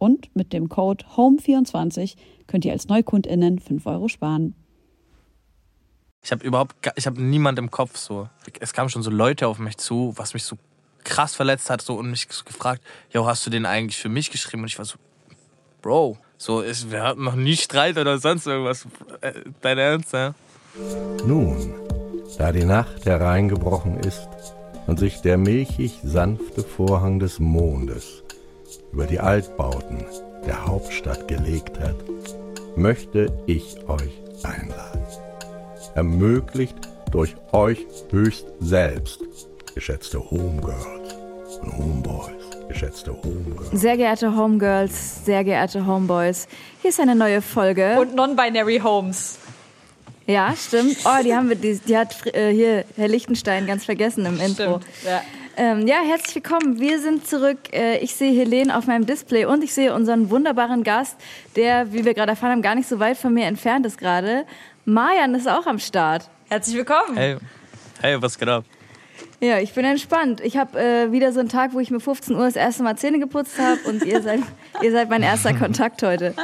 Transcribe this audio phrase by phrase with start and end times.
[0.00, 4.54] Und mit dem Code HOME24 könnt ihr als NeukundInnen 5 Euro sparen.
[6.22, 8.26] Ich habe überhaupt, ich habe niemand im Kopf so.
[8.60, 10.56] Es kamen schon so Leute auf mich zu, was mich so
[11.04, 14.62] krass verletzt hat, so und mich gefragt, yo, hast du den eigentlich für mich geschrieben?
[14.62, 14.96] Und ich war so,
[15.82, 18.86] Bro, so ist, wir hatten noch nie Streit oder sonst irgendwas.
[19.20, 20.34] Äh, dein Ernst, ja?
[21.26, 21.74] Nun,
[22.38, 24.28] da die Nacht hereingebrochen ist
[24.86, 28.22] und sich der milchig sanfte Vorhang des Mondes
[28.92, 30.04] über die Altbauten
[30.46, 31.96] der Hauptstadt gelegt hat,
[32.76, 35.02] möchte ich euch einladen.
[35.94, 36.76] Ermöglicht
[37.10, 39.20] durch euch höchst selbst,
[39.74, 41.14] geschätzte Homegirls
[41.62, 42.30] und Homeboys,
[42.68, 43.70] geschätzte Homegirls.
[43.72, 46.46] Sehr geehrte Homegirls, sehr geehrte Homeboys,
[46.80, 47.96] hier ist eine neue Folge.
[47.98, 49.38] Und Non-Binary Homes.
[50.26, 50.98] Ja, stimmt.
[51.04, 54.80] Oh, die haben wir, die, die hat äh, hier Herr Lichtenstein ganz vergessen im Intro.
[54.80, 55.22] Stimmt, ja.
[55.56, 56.78] Ähm, ja, herzlich willkommen.
[56.78, 57.58] Wir sind zurück.
[57.72, 61.16] Äh, ich sehe Helene auf meinem Display und ich sehe unseren wunderbaren Gast,
[61.56, 64.46] der, wie wir gerade erfahren haben, gar nicht so weit von mir entfernt ist gerade.
[64.84, 66.30] Marian ist auch am Start.
[66.48, 67.16] Herzlich willkommen.
[67.16, 67.36] Hey,
[68.00, 68.64] hey, was geht ab?
[69.40, 70.40] Ja, ich bin entspannt.
[70.42, 72.96] Ich habe äh, wieder so einen Tag, wo ich mir 15 Uhr das erste Mal
[72.96, 74.40] Zähne geputzt habe und ihr seid,
[74.82, 76.34] ihr seid mein erster Kontakt heute.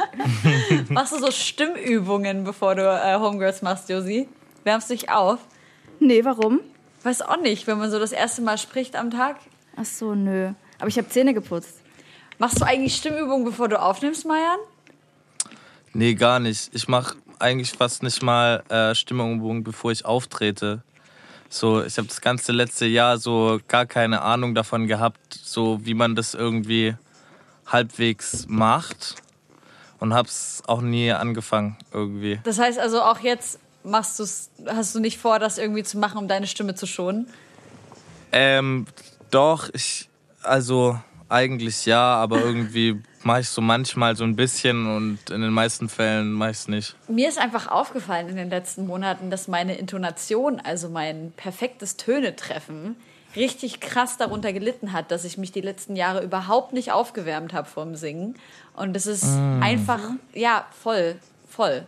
[0.89, 4.27] Machst du so Stimmübungen, bevor du äh, Homegirls machst, Josi?
[4.63, 5.39] Wärmst du dich auf?
[5.99, 6.59] Nee, warum?
[7.03, 9.37] Weiß auch nicht, wenn man so das erste Mal spricht am Tag.
[9.75, 10.51] Ach so, nö.
[10.79, 11.81] Aber ich habe Zähne geputzt.
[12.39, 14.59] Machst du eigentlich Stimmübungen, bevor du aufnimmst, Mayan?
[15.93, 16.69] Nee, gar nicht.
[16.73, 20.83] Ich mache eigentlich fast nicht mal äh, Stimmübungen, bevor ich auftrete.
[21.49, 25.93] So, ich habe das ganze letzte Jahr so gar keine Ahnung davon gehabt, so wie
[25.93, 26.95] man das irgendwie
[27.65, 29.15] halbwegs macht
[29.99, 32.39] und hab's auch nie angefangen irgendwie.
[32.43, 36.17] Das heißt also auch jetzt machst du's, hast du nicht vor, das irgendwie zu machen,
[36.17, 37.27] um deine Stimme zu schonen?
[38.31, 38.85] Ähm,
[39.31, 40.09] doch, ich,
[40.43, 40.99] also
[41.29, 45.89] eigentlich ja, aber irgendwie mache ich so manchmal so ein bisschen und in den meisten
[45.89, 46.95] Fällen mache ich es nicht.
[47.09, 52.95] Mir ist einfach aufgefallen in den letzten Monaten, dass meine Intonation, also mein perfektes Tönetreffen,
[53.35, 57.67] richtig krass darunter gelitten hat, dass ich mich die letzten Jahre überhaupt nicht aufgewärmt habe
[57.67, 58.35] vom Singen.
[58.75, 59.25] Und das ist
[59.59, 59.99] einfach,
[60.33, 61.17] ja, voll,
[61.49, 61.85] voll.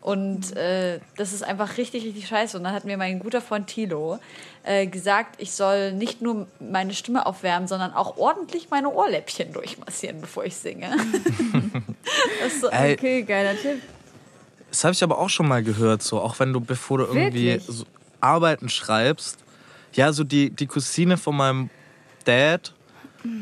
[0.00, 2.56] Und äh, das ist einfach richtig, richtig scheiße.
[2.56, 4.18] Und dann hat mir mein guter Freund Thilo
[4.62, 10.20] äh, gesagt, ich soll nicht nur meine Stimme aufwärmen, sondern auch ordentlich meine Ohrläppchen durchmassieren,
[10.20, 10.90] bevor ich singe.
[12.42, 13.82] das ist so, Okay, geiler Tipp.
[14.70, 17.58] Das habe ich aber auch schon mal gehört, so auch wenn du, bevor du irgendwie
[17.66, 17.84] so
[18.20, 19.38] Arbeiten schreibst,
[19.94, 21.70] ja, so die, die Cousine von meinem
[22.24, 22.74] Dad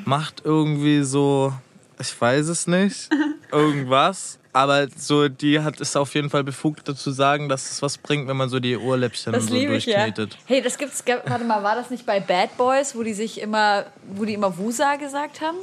[0.05, 1.53] macht irgendwie so,
[2.00, 3.11] ich weiß es nicht,
[3.53, 4.39] irgendwas.
[4.56, 8.27] Aber so, die hat es auf jeden Fall befugt dazu sagen, dass es was bringt,
[8.27, 10.05] wenn man so die Ohrläppchen Das so liebe ich ja.
[10.05, 10.39] durchknetet.
[10.47, 11.05] Hey, das gibt's.
[11.06, 13.84] Warte mal, war das nicht bei Bad Boys, wo die sich immer,
[14.15, 15.59] wo die immer Wusa gesagt haben?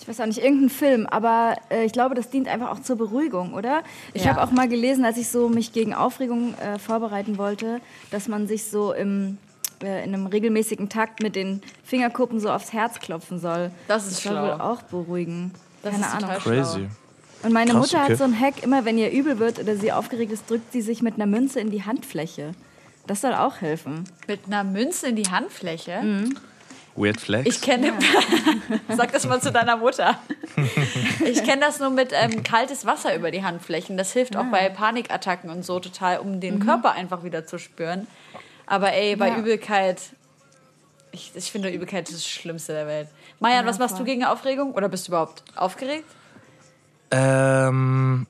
[0.00, 2.96] Ich weiß auch nicht, irgendein Film, aber äh, ich glaube, das dient einfach auch zur
[2.96, 3.84] Beruhigung, oder?
[4.14, 4.30] Ich Ja.
[4.34, 7.80] habe auch mal gelesen, als ich so mich gegen Aufregung äh, vorbereiten wollte,
[8.10, 9.38] dass man sich so im,
[9.80, 13.70] äh, in einem regelmäßigen Takt mit den Fingerkuppen so aufs Herz klopfen soll.
[13.86, 14.42] Das ist soll schlau.
[14.42, 15.52] wohl auch beruhigen.
[15.82, 16.42] Das Keine ist total Ahnung.
[16.42, 16.86] schlau.
[17.44, 18.12] Und meine Krass, Mutter okay.
[18.12, 20.80] hat so einen Hack, immer wenn ihr übel wird oder sie aufgeregt ist, drückt sie
[20.82, 22.54] sich mit einer Münze in die Handfläche.
[23.06, 24.04] Das soll auch helfen.
[24.26, 26.24] Mit einer Münze in die Handfläche.
[26.96, 27.48] Weird Flex.
[27.48, 27.92] Ich kenne.
[28.96, 30.18] Sag das mal zu deiner Mutter.
[31.24, 33.96] Ich kenne das nur mit ähm, kaltes Wasser über die Handflächen.
[33.96, 38.06] Das hilft auch bei Panikattacken und so total, um den Körper einfach wieder zu spüren.
[38.66, 39.36] Aber ey, bei Ja.
[39.38, 40.00] Übelkeit.
[41.12, 43.08] Ich, ich finde, Übelkeit ist das Schlimmste der Welt.
[43.40, 44.04] Mayan, Ja, was machst voll.
[44.06, 44.72] du gegen Aufregung?
[44.74, 46.04] Oder bist du überhaupt aufgeregt?
[47.16, 48.26] Ähm,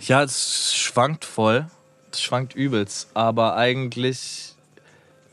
[0.00, 1.66] ja, es schwankt voll.
[2.10, 3.10] Es schwankt übelst.
[3.12, 4.54] Aber eigentlich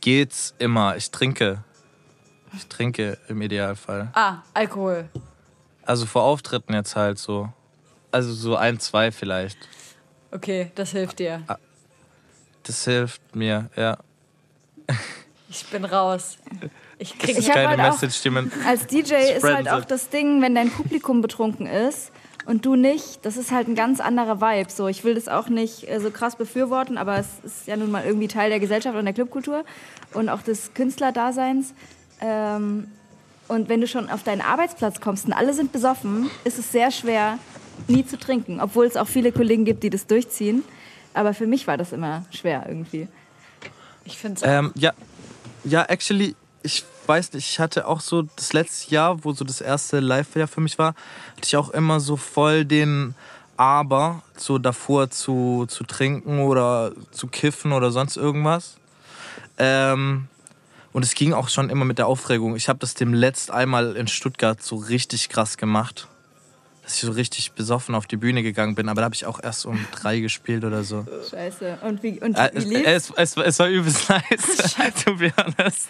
[0.02, 0.98] geht's immer.
[0.98, 1.64] Ich trinke.
[2.56, 4.10] Ich trinke im Idealfall.
[4.14, 5.10] Ah, Alkohol.
[5.86, 7.50] Also vor Auftritten jetzt halt so.
[8.12, 9.58] Also so ein, zwei vielleicht.
[10.32, 11.42] Okay, das hilft dir.
[12.64, 13.98] Das hilft mir, ja.
[15.50, 16.38] Ich bin raus.
[16.98, 18.52] Ich krieg hab keine halt Message, die man.
[18.68, 22.12] Als DJ ist halt auch das Ding, wenn dein Publikum betrunken ist
[22.46, 24.70] und du nicht, das ist halt ein ganz anderer Vibe.
[24.72, 27.92] So, ich will das auch nicht äh, so krass befürworten, aber es ist ja nun
[27.92, 29.64] mal irgendwie Teil der Gesellschaft und der Clubkultur
[30.14, 31.74] und auch des Künstlerdaseins.
[32.22, 32.88] Ähm,
[33.48, 36.92] und wenn du schon auf deinen Arbeitsplatz kommst und alle sind besoffen, ist es sehr
[36.92, 37.40] schwer,
[37.88, 40.64] nie zu trinken, obwohl es auch viele Kollegen gibt, die das durchziehen.
[41.14, 43.08] Aber für mich war das immer schwer irgendwie.
[44.06, 44.94] Ich finde es Ähm, ja,
[45.64, 49.62] ja, actually, ich weiß nicht, ich hatte auch so das letzte Jahr, wo so das
[49.62, 50.96] erste Live-Jahr für mich war,
[51.36, 53.16] hatte ich auch immer so voll den
[53.58, 58.78] Aber, so davor zu, zu trinken oder zu kiffen oder sonst irgendwas.
[59.58, 60.28] Ähm,
[60.94, 62.56] und es ging auch schon immer mit der Aufregung.
[62.56, 66.08] Ich habe das dem letzt einmal in Stuttgart so richtig krass gemacht.
[66.84, 69.42] Dass ich so richtig besoffen auf die Bühne gegangen bin, aber da habe ich auch
[69.42, 71.06] erst um drei gespielt oder so.
[71.30, 71.78] Scheiße.
[71.82, 74.76] Und wie, und Äh, wie es, es, es, es war übelst nice,
[75.06, 75.88] to be honest.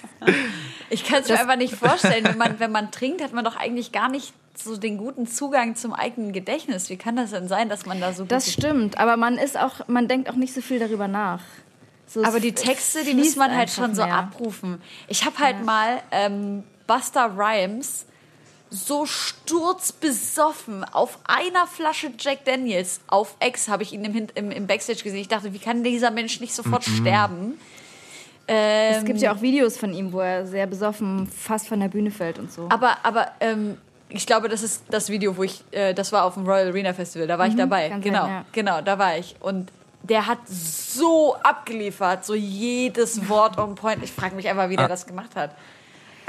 [0.91, 2.23] Ich kann es mir einfach nicht vorstellen.
[2.25, 5.75] Wenn man, wenn man trinkt, hat man doch eigentlich gar nicht so den guten Zugang
[5.75, 6.89] zum eigenen Gedächtnis.
[6.91, 9.87] Wie kann das denn sein, dass man da so Das stimmt, aber man ist auch,
[9.87, 11.41] man denkt auch nicht so viel darüber nach.
[12.05, 14.13] So, Aber die Texte, die muss man halt schon so mehr.
[14.13, 14.79] abrufen.
[15.07, 18.05] Ich habe halt mal ähm, Buster Rhymes
[18.75, 24.67] so sturzbesoffen auf einer Flasche Jack Daniels auf Ex habe ich ihn im, im, im
[24.67, 25.19] Backstage gesehen.
[25.21, 27.59] Ich dachte, wie kann dieser Mensch nicht sofort sterben?
[28.47, 31.87] Ähm, Es gibt ja auch Videos von ihm, wo er sehr besoffen fast von der
[31.87, 32.67] Bühne fällt und so.
[32.69, 33.77] Aber, aber ähm,
[34.09, 36.93] ich glaube, das ist das Video, wo ich, äh, das war auf dem Royal Arena
[36.93, 37.89] Festival, da war ich dabei.
[37.89, 38.45] kann sein, Genau, ja.
[38.51, 39.35] genau, da war ich.
[39.39, 39.71] Und
[40.01, 44.03] der hat so abgeliefert, so jedes Wort on point.
[44.03, 44.89] Ich frage mich einfach, wie der Ah.
[44.89, 45.51] das gemacht hat.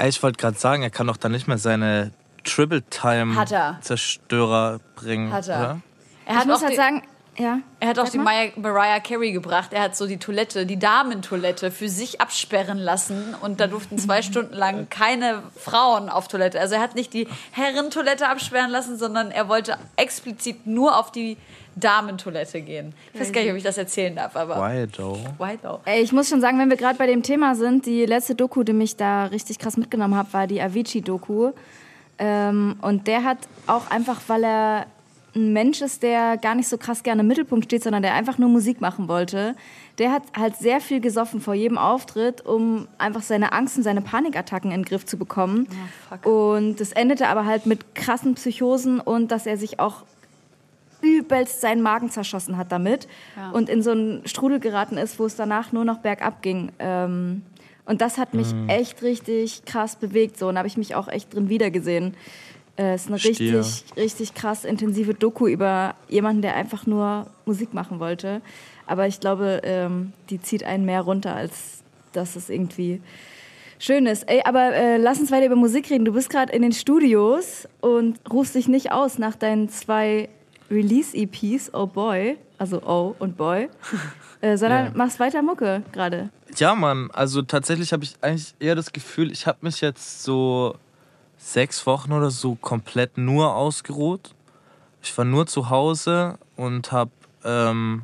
[0.05, 2.11] Ich wollte gerade sagen, er kann doch dann nicht mehr seine
[2.45, 3.77] Triple Time Hat er.
[3.81, 5.31] Zerstörer bringen.
[5.33, 5.59] Hat er.
[5.59, 5.81] Oder?
[6.25, 7.03] Er ich hat muss auch halt die, sagen,
[7.37, 7.59] ja.
[7.79, 8.17] er hat auch Sag die.
[8.19, 9.73] Maya, Mariah Carey gebracht.
[9.73, 14.21] Er hat so die Toilette, die Damentoilette für sich absperren lassen und da durften zwei
[14.23, 16.59] Stunden lang keine Frauen auf Toilette.
[16.59, 21.37] Also er hat nicht die Herrentoilette absperren lassen, sondern er wollte explizit nur auf die
[21.75, 22.93] Damentoilette gehen.
[23.13, 25.19] Ich weiß gar nicht, ob ich das erzählen darf, aber Why though?
[25.37, 25.81] why though?
[25.83, 28.63] Ey, ich muss schon sagen, wenn wir gerade bei dem Thema sind, die letzte Doku,
[28.63, 31.51] die mich da richtig krass mitgenommen hat, war die Avicii-Doku.
[32.17, 34.85] Ähm, und der hat auch einfach, weil er
[35.35, 38.37] ein Mensch ist, der gar nicht so krass gerne im Mittelpunkt steht, sondern der einfach
[38.37, 39.53] nur Musik machen wollte,
[39.97, 43.99] der hat halt sehr viel gesoffen vor jedem Auftritt, um einfach seine Angst und seine
[44.01, 45.67] Panikattacken in den Griff zu bekommen.
[46.07, 46.25] fuck.
[46.25, 50.03] und das endete aber halt mit krassen Psychosen und dass er sich auch
[51.01, 53.51] übelst seinen Magen zerschossen hat damit Ja.
[53.51, 56.71] und in so einen Strudel geraten ist, wo es danach nur noch bergab ging.
[56.79, 57.43] Ähm,
[57.85, 60.37] und das hat mich echt richtig krass bewegt.
[60.39, 62.15] So, und da habe ich mich auch echt drin wiedergesehen.
[62.77, 63.59] Äh, Es ist eine Verstehe.
[63.59, 68.41] richtig, richtig krass intensive Doku über jemanden, der einfach nur Musik machen wollte.
[68.87, 71.79] Aber ich glaube, ähm, die zieht einen mehr runter, als
[72.13, 73.01] dass es irgendwie
[73.79, 74.23] schön ist.
[74.29, 76.05] Ey, aber äh, lass uns weiter über Musik reden.
[76.05, 80.29] Du bist gerade in den Studios und rufst dich nicht aus nach deinen zwei
[80.69, 83.69] Release-EPs, Oh Boy, also Oh und Boy,
[84.41, 84.91] äh, sondern Ja.
[84.93, 86.29] machst weiter Mucke gerade.
[86.57, 90.75] Ja, Mann, also tatsächlich habe ich eigentlich eher das Gefühl, ich habe mich jetzt so
[91.37, 94.33] sechs Wochen oder so komplett nur ausgeruht.
[95.03, 97.11] Ich war nur zu Hause und habe
[97.43, 98.03] ähm,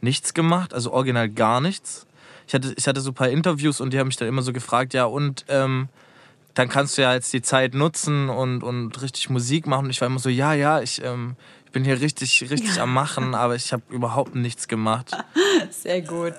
[0.00, 2.06] nichts gemacht, also original gar nichts.
[2.46, 4.52] Ich hatte, ich hatte so ein paar Interviews und die haben mich dann immer so
[4.52, 5.88] gefragt, ja, und ähm,
[6.60, 9.86] dann kannst du ja jetzt die Zeit nutzen und, und richtig Musik machen.
[9.86, 12.92] Und ich war immer so, ja, ja, ich, ähm, ich bin hier richtig, richtig am
[12.92, 15.16] Machen, aber ich habe überhaupt nichts gemacht.
[15.70, 16.34] Sehr gut.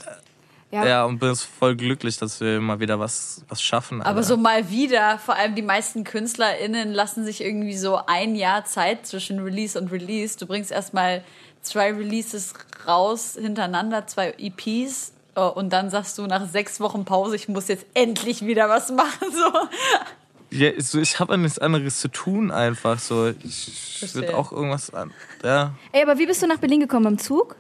[0.70, 4.01] Ja, Ja, und bin voll glücklich, dass wir mal wieder was, was schaffen.
[4.01, 4.24] Aber Alter.
[4.24, 9.08] so mal wieder, vor allem die meisten KünstlerInnen lassen sich irgendwie so ein Jahr Zeit
[9.08, 10.38] zwischen Release und Release.
[10.38, 11.24] Du bringst erstmal
[11.63, 12.54] zwei Releases
[12.86, 15.13] raus hintereinander, zwei EPs.
[15.36, 18.92] Äh, Und dann sagst du nach sechs Wochen Pause, ich muss jetzt endlich wieder was
[18.92, 19.28] machen.
[19.32, 20.58] So.
[20.58, 23.00] Ja, so, ich habe nichts anderes zu tun einfach.
[23.00, 25.12] So, ich, würde auch irgendwas an.
[25.44, 27.06] Ja, Ey, aber wie bist du nach Berlin gekommen?
[27.06, 27.56] Im Zug?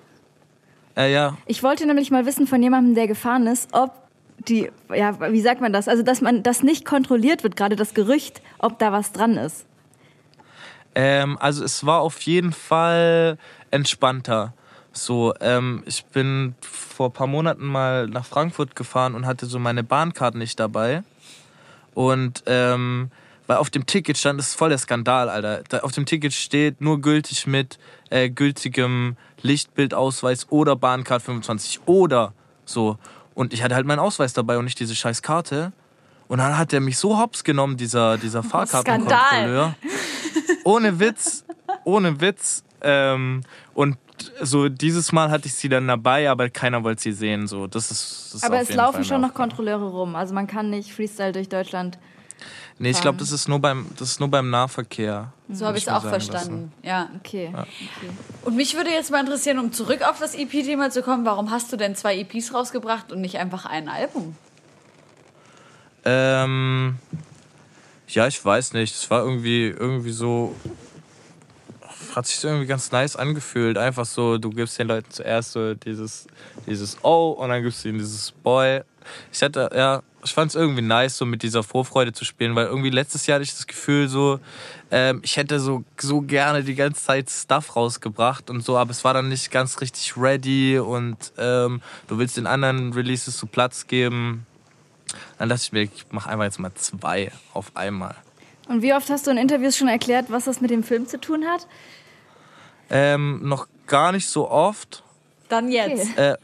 [0.97, 1.37] äh, ja.
[1.45, 3.93] Ich wollte nämlich mal wissen von jemandem, der gefahren ist, ob
[4.39, 5.87] die, ja, wie sagt man das?
[5.87, 9.65] Also, dass man das nicht kontrolliert wird, gerade das Gerücht, ob da was dran ist.
[10.95, 13.37] Ähm, also es war auf jeden Fall
[13.69, 14.53] entspannter.
[14.93, 19.57] So, ähm, ich bin vor ein paar Monaten mal nach Frankfurt gefahren und hatte so
[19.57, 21.03] meine Bahncard nicht dabei.
[21.93, 23.09] Und ähm,
[23.47, 25.63] weil auf dem Ticket stand, das ist voll der Skandal, Alter.
[25.69, 27.79] Da, auf dem Ticket steht nur gültig mit
[28.09, 32.33] äh, gültigem Lichtbildausweis oder Bahncard 25 oder
[32.65, 32.97] so.
[33.33, 35.71] Und ich hatte halt meinen Ausweis dabei und nicht diese scheiß Karte.
[36.27, 39.75] Und dann hat er mich so hops genommen, dieser, dieser Fahrkartenkontrolleur.
[40.63, 41.43] ohne Witz,
[41.83, 42.63] ohne Witz.
[42.81, 43.41] Ähm,
[43.73, 43.97] und
[44.41, 47.47] so dieses Mal hatte ich sie dann dabei, aber keiner wollte sie sehen.
[47.47, 50.15] So, das ist, das ist Aber auf es jeden laufen Fall schon noch Kontrolleure rum.
[50.15, 51.97] Also man kann nicht Freestyle durch Deutschland.
[52.79, 55.31] Nee, ich glaube, das ist nur beim, das ist nur beim Nahverkehr.
[55.49, 56.71] So habe ich es auch verstanden.
[56.81, 57.11] Ja.
[57.19, 57.53] Okay.
[58.43, 61.71] Und mich würde jetzt mal interessieren, um zurück auf das EP-Thema zu kommen, warum hast
[61.71, 64.35] du denn zwei EPs rausgebracht und nicht einfach ein Album?
[66.05, 66.95] Ähm,
[68.07, 68.95] ja, ich weiß nicht.
[68.95, 70.55] Es war irgendwie, irgendwie so.
[72.15, 73.77] Hat sich irgendwie ganz nice angefühlt.
[73.77, 76.27] Einfach so, du gibst den Leuten zuerst so dieses,
[76.67, 78.81] dieses Oh und dann gibst du ihnen dieses Boy.
[79.31, 82.67] Ich hatte, ja, ich fand es irgendwie nice, so mit dieser Vorfreude zu spielen, weil
[82.67, 84.39] irgendwie letztes Jahr hatte ich das Gefühl, so,
[84.91, 89.03] ähm, ich hätte so, so gerne die ganze Zeit Stuff rausgebracht und so, aber es
[89.03, 93.87] war dann nicht ganz richtig ready und ähm, du willst den anderen Releases so Platz
[93.87, 94.45] geben.
[95.37, 98.15] Dann dachte ich mir, ich mache einfach jetzt mal zwei auf einmal.
[98.67, 101.19] Und wie oft hast du in Interviews schon erklärt, was das mit dem Film zu
[101.19, 101.67] tun hat?
[102.91, 105.03] Ähm, noch gar nicht so oft.
[105.49, 106.17] Dann jetzt.
[106.17, 106.35] Äh,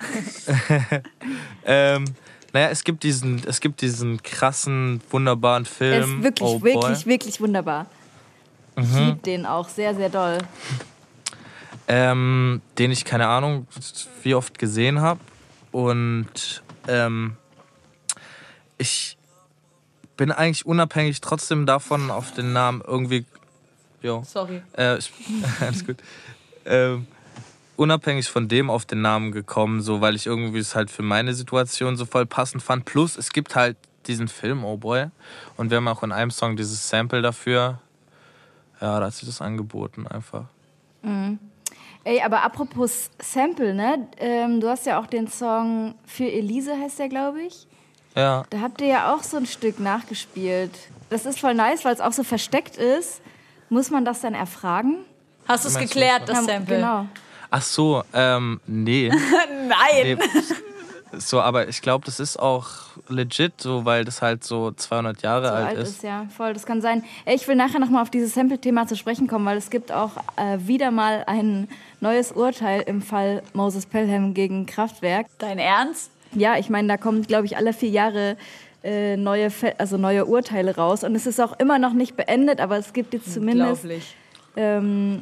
[1.66, 2.06] ähm,
[2.54, 6.18] naja, es gibt diesen, es gibt diesen krassen, wunderbaren Er Film.
[6.20, 7.86] ist wirklich, oh wirklich, wirklich wunderbar.
[8.78, 9.06] Ich Mhm.
[9.06, 10.38] liebe den auch sehr, sehr doll.
[11.88, 13.66] ähm, den ich keine Ahnung
[14.24, 15.20] wie oft gesehen habe
[15.72, 17.38] und ähm,
[18.78, 19.18] ich
[20.18, 23.26] bin eigentlich unabhängig trotzdem davon auf den Namen irgendwie
[24.02, 24.62] jo, Sorry.
[24.78, 25.12] äh, ich,
[25.62, 25.98] alles gut
[26.68, 27.08] ähm,
[27.76, 31.34] unabhängig von dem auf den Namen gekommen so weil ich irgendwie es halt für meine
[31.34, 35.08] Situation so voll passend fand plus es gibt halt diesen Film Oh Boy
[35.58, 37.80] und wir haben auch in einem Song dieses Sample dafür
[38.82, 40.46] ja da hat sich das angeboten einfach
[42.08, 44.08] Ey, aber apropos Sample, ne?
[44.18, 47.68] Ähm, du hast ja auch den Song für Elise, heißt der, glaube ich.
[48.16, 50.72] ja Da habt ihr ja auch so ein Stück nachgespielt.
[51.10, 53.22] Das ist voll nice, weil es auch so versteckt ist.
[53.70, 55.00] Muss man das dann erfragen?
[55.48, 56.38] Hast du es geklärt, das?
[56.40, 56.76] das Ja, Sample?
[56.78, 57.06] Genau.
[57.50, 59.10] Ach so, ähm, nee.
[59.68, 59.70] Nein.
[60.04, 60.18] nee.
[61.18, 62.68] So, aber ich glaube, das ist auch
[63.08, 65.90] legit, so, weil das halt so 200 Jahre So alt, alt ist.
[65.90, 66.26] ist, ja.
[66.36, 67.04] Voll, das kann sein.
[67.26, 70.58] Ich will nachher nochmal auf dieses Sample-Thema zu sprechen kommen, weil es gibt auch äh,
[70.60, 71.70] wieder mal ein
[72.02, 75.28] neues Urteil im Fall Moses Pelham gegen Kraftwerk.
[75.38, 76.12] Dein Ernst?
[76.34, 78.36] Ja, ich meine, da kommen, glaube ich, alle vier Jahre
[78.84, 81.06] äh, neue, Fe also neue Urteile raus.
[81.06, 84.16] Und es ist auch immer noch nicht beendet, aber es gibt jetzt zumindest Unglaublich.
[84.58, 85.22] ähm,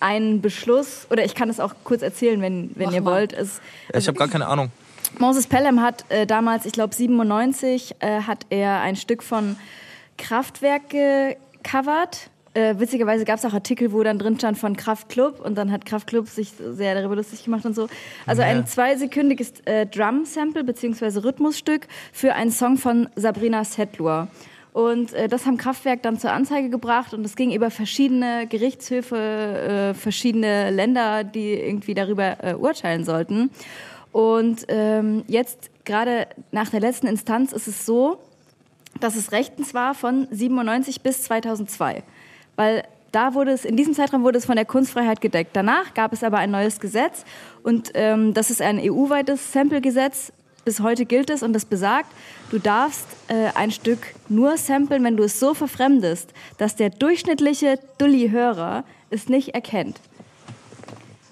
[0.00, 3.12] einen Beschluss, oder ich kann es auch kurz erzählen, wenn, wenn Mach ihr mal.
[3.14, 3.32] wollt.
[3.32, 3.60] Es,
[3.94, 4.70] ich habe gar keine Ahnung.
[5.18, 9.56] Moses Pelham hat äh, damals, ich glaube 97, äh, hat er ein Stück von
[10.18, 12.30] Kraftwerk gecovert.
[12.54, 15.84] Äh, witzigerweise gab es auch Artikel, wo dann drin stand von Kraftklub und dann hat
[15.86, 17.88] Kraftklub sich sehr darüber lustig gemacht und so.
[18.26, 18.48] Also Ja.
[18.48, 21.20] ein zweisekündiges äh, Drum-Sample bzw.
[21.20, 24.28] Rhythmusstück für einen Song von Sabrina Settler.
[24.72, 29.16] Und äh, das haben Kraftwerk dann zur Anzeige gebracht und es ging über verschiedene Gerichtshöfe,
[29.16, 33.50] äh, verschiedene Länder, die irgendwie darüber äh, urteilen sollten.
[34.12, 38.18] Und ähm, jetzt gerade nach der letzten Instanz ist es so,
[39.00, 42.02] dass es rechtens war von 97 bis 2002.
[42.56, 45.50] Weil da wurde es, in diesem Zeitraum wurde es von der Kunstfreiheit gedeckt.
[45.54, 47.24] Danach gab es aber ein neues Gesetz
[47.62, 50.32] und ähm, das ist ein EU-weites Sample-Gesetz.
[50.64, 52.12] Bis heute gilt es und das besagt,
[52.50, 57.78] du darfst äh, ein Stück nur samplen, wenn du es so verfremdest, dass der durchschnittliche
[57.98, 60.00] Dulli-Hörer es nicht erkennt.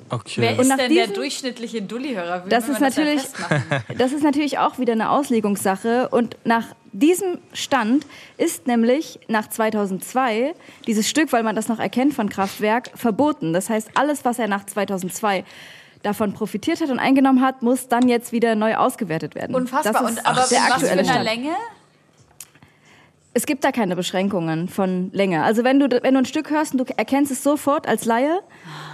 [0.08, 0.40] Okay.
[0.40, 2.44] Wer Und ist nach denn der durchschnittliche Dulli-Hörer?
[2.48, 3.62] Das ist natürlich, festmachen?
[3.98, 6.08] das ist natürlich auch wieder eine Auslegungssache.
[6.10, 8.06] Und nach diesem Stand
[8.38, 10.54] ist nämlich nach 2002
[10.86, 13.52] dieses Stück, weil man das noch erkennt von Kraftwerk, verboten.
[13.52, 15.44] Das heißt, alles, was er nach 2002
[16.06, 19.54] davon profitiert hat und eingenommen hat, muss dann jetzt wieder neu ausgewertet werden.
[19.54, 20.04] Unfassbar.
[20.04, 21.24] Und aber der was für aktuelle eine Stand.
[21.24, 21.50] Länge?
[23.34, 25.42] Es gibt da keine Beschränkungen von Länge.
[25.42, 28.40] Also wenn du, wenn du ein Stück hörst und du erkennst es sofort als Laie,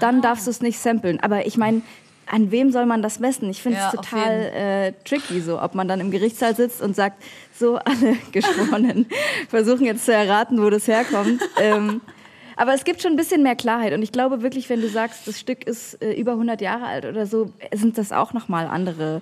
[0.00, 1.20] dann darfst du es nicht samplen.
[1.20, 1.82] Aber ich meine,
[2.26, 3.48] an wem soll man das messen?
[3.50, 6.82] Ich finde Ja, es auf total äh, tricky, so ob man dann im Gerichtssaal sitzt
[6.82, 7.22] und sagt,
[7.56, 9.06] so alle Geschworenen
[9.48, 11.40] versuchen jetzt zu erraten, wo das herkommt.
[11.60, 12.00] ähm,
[12.62, 15.26] aber es gibt schon ein bisschen mehr Klarheit und ich glaube wirklich, wenn du sagst,
[15.26, 18.68] das Stück ist äh, über 100 Jahre alt oder so, sind das auch noch mal
[18.68, 19.20] andere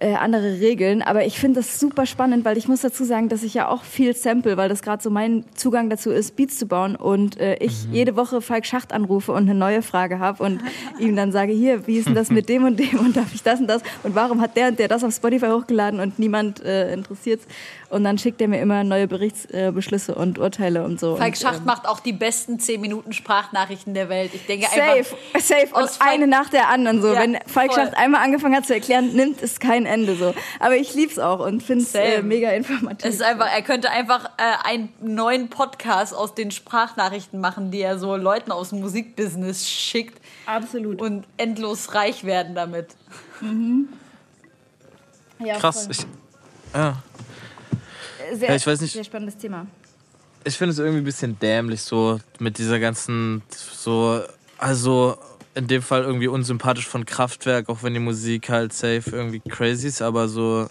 [0.00, 1.02] äh, andere Regeln.
[1.02, 3.82] Aber ich finde das super spannend, weil ich muss dazu sagen, dass ich ja auch
[3.82, 6.94] viel sample, weil das gerade so mein Zugang dazu ist, Beats zu bauen.
[6.96, 10.60] Und äh, ich jede Woche Falk Schacht anrufe und eine neue Frage habe und
[10.98, 13.42] ihm dann sage, hier, wie ist denn das mit dem und dem und darf ich
[13.42, 13.82] das und das?
[14.04, 17.46] Und warum hat der und der das auf Spotify hochgeladen und niemand äh, interessiert's?
[17.90, 21.16] Und dann schickt er mir immer neue Berichtsbeschlüsse äh, und Urteile und so.
[21.16, 24.34] Falk und, Schacht ähm, macht auch die besten 10 Minuten Sprachnachrichten der Welt.
[24.34, 25.16] Ich denke Safe, einfach.
[25.40, 25.66] safe.
[25.72, 27.00] Und aus Falk- eine nach der anderen.
[27.00, 27.14] So.
[27.14, 27.82] Ja, Wenn Falk voll.
[27.84, 30.16] Schacht einmal angefangen hat zu erklären, nimmt es kein Ende.
[30.16, 30.34] so.
[30.60, 33.06] Aber ich lieb's auch und finde es äh, mega informativ.
[33.08, 37.80] Es ist einfach, er könnte einfach äh, einen neuen Podcast aus den Sprachnachrichten machen, die
[37.80, 41.00] er so Leuten aus dem Musikbusiness schickt Absolut.
[41.00, 42.88] und endlos reich werden damit.
[45.38, 45.84] Ja, Krass.
[45.84, 45.92] voll.
[45.92, 46.06] Ich,
[46.74, 46.96] ja.
[48.34, 48.92] Sehr, Ja, ich weiß nicht.
[48.92, 49.66] Sehr spannendes Thema.
[50.44, 54.20] ich finde es irgendwie ein bisschen dämlich, so mit dieser ganzen, so,
[54.58, 55.16] also
[55.54, 59.88] in dem Fall irgendwie unsympathisch von Kraftwerk, auch wenn die Musik halt safe irgendwie crazy
[59.88, 60.68] ist, aber so,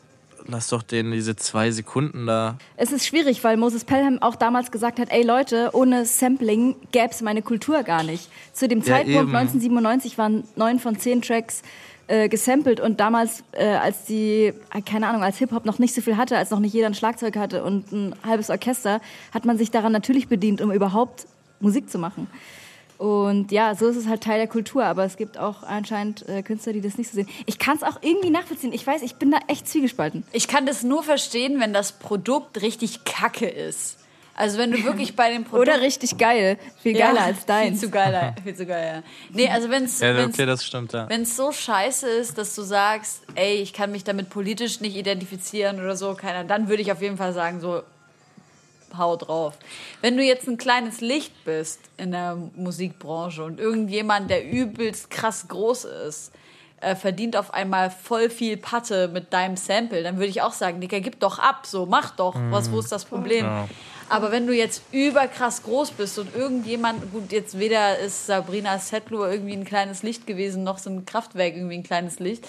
[0.48, 2.58] lass doch denen diese zwei Sekunden da.
[2.78, 7.10] Es ist schwierig, weil Moses Pelham auch damals gesagt hat, ey Leute, ohne Sampling gäbe
[7.12, 8.30] es meine Kultur gar nicht.
[8.54, 9.36] Zu dem Ja, Zeitpunkt eben.
[9.36, 11.64] 1997 waren neun von zehn Tracks
[12.08, 16.02] äh, gesampelt und damals, äh, als die, äh, keine Ahnung, als Hip-Hop noch nicht so
[16.02, 19.02] viel hatte, als noch nicht jeder ein Schlagzeug hatte und ein halbes Orchester,
[19.34, 21.28] hat man sich daran natürlich bedient, um überhaupt
[21.60, 22.28] Musik zu machen.
[22.98, 26.42] Und ja, so ist es halt Teil der Kultur, aber es gibt auch anscheinend äh,
[26.42, 27.28] Künstler, die das nicht so sehen.
[27.46, 28.74] Ich kann es auch irgendwie nachvollziehen.
[28.74, 30.24] Ich weiß, ich bin da echt zwiegespalten.
[30.32, 33.98] Ich kann das nur verstehen, wenn das Produkt richtig kacke ist.
[34.38, 35.67] Also wenn du wirklich bei dem Produkt...
[35.67, 36.60] Oder richtig geil.
[36.84, 37.70] Viel geiler Ja, als dein.
[37.70, 39.03] Viel zu geiler, viel zu geil, ja.
[39.34, 41.10] Nee, also wenn's, Ja, wenn's, okay, das stimmt, ja.
[41.10, 44.96] wenn es so scheiße ist, dass du sagst, ey, ich kann mich damit politisch nicht
[44.96, 47.82] identifizieren oder so, keiner, dann würde ich auf jeden Fall sagen, so,
[48.96, 49.56] hau drauf.
[50.01, 55.48] Wenn du jetzt ein kleines Licht bist in der Musikbranche und irgendjemand, der übelst krass
[55.48, 56.32] groß ist,
[56.79, 60.79] äh, verdient auf einmal voll viel Patte mit deinem Sample, dann würde ich auch sagen,
[60.79, 63.46] Digga, gib doch ab, so, mach doch, was, wo ist das Problem?
[63.46, 63.67] Ja.
[64.10, 69.32] Aber wenn du jetzt überkrass groß bist und irgendjemand, gut, jetzt weder ist Sabrina Settler
[69.32, 72.46] irgendwie ein kleines Licht gewesen, noch so ein Kraftwerk irgendwie ein kleines Licht,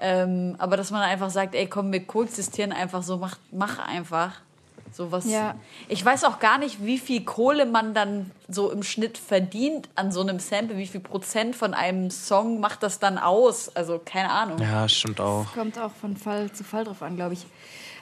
[0.00, 4.40] ähm, aber dass man einfach sagt, ey, komm, wir koexistieren einfach so, mach, mach einfach.
[4.92, 5.26] So was.
[5.26, 5.54] Ja.
[5.88, 10.12] Ich weiß auch gar nicht, wie viel Kohle man dann so im Schnitt verdient an
[10.12, 10.78] so einem Sample.
[10.78, 13.74] Wie viel Prozent von einem Song macht das dann aus?
[13.76, 14.58] Also keine Ahnung.
[14.58, 15.52] Ja, stimmt auch.
[15.52, 17.46] Kommt auch von Fall zu Fall drauf an, glaube ich.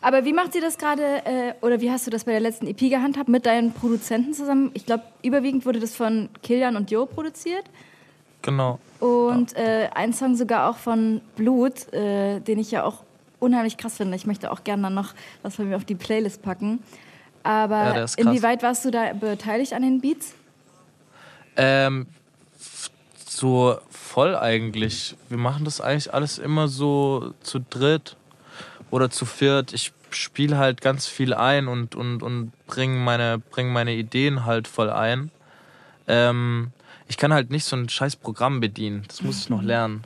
[0.00, 2.66] Aber wie macht sie das gerade, äh, oder wie hast du das bei der letzten
[2.66, 4.70] EP gehandhabt mit deinen Produzenten zusammen?
[4.74, 7.64] Ich glaube, überwiegend wurde das von Kilian und Jo produziert.
[8.42, 8.78] Genau.
[9.00, 13.02] Und äh, ein Song sogar auch von Blut, äh, den ich ja auch
[13.40, 14.16] unheimlich krass finde.
[14.16, 16.82] Ich möchte auch gerne dann noch was von mir auf die Playlist packen.
[17.42, 20.34] Aber Ja, inwieweit warst du da beteiligt an den Beats?
[21.56, 22.06] Ähm,
[23.26, 25.16] so voll eigentlich.
[25.28, 28.16] Wir machen das eigentlich alles immer so zu dritt
[28.90, 29.72] oder zu viert.
[29.72, 34.68] Ich spiele halt ganz viel ein und, und, und bringe meine, bring meine Ideen halt
[34.68, 35.30] voll ein.
[36.08, 36.72] Ähm,
[37.08, 39.04] ich kann halt nicht so ein scheiß Programm bedienen.
[39.08, 40.04] Das muss ich noch lernen.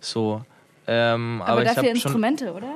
[0.00, 0.44] So.
[0.86, 1.96] Ähm, aber, Aber, dafür habe schon.
[1.96, 2.74] Instrumente, oder?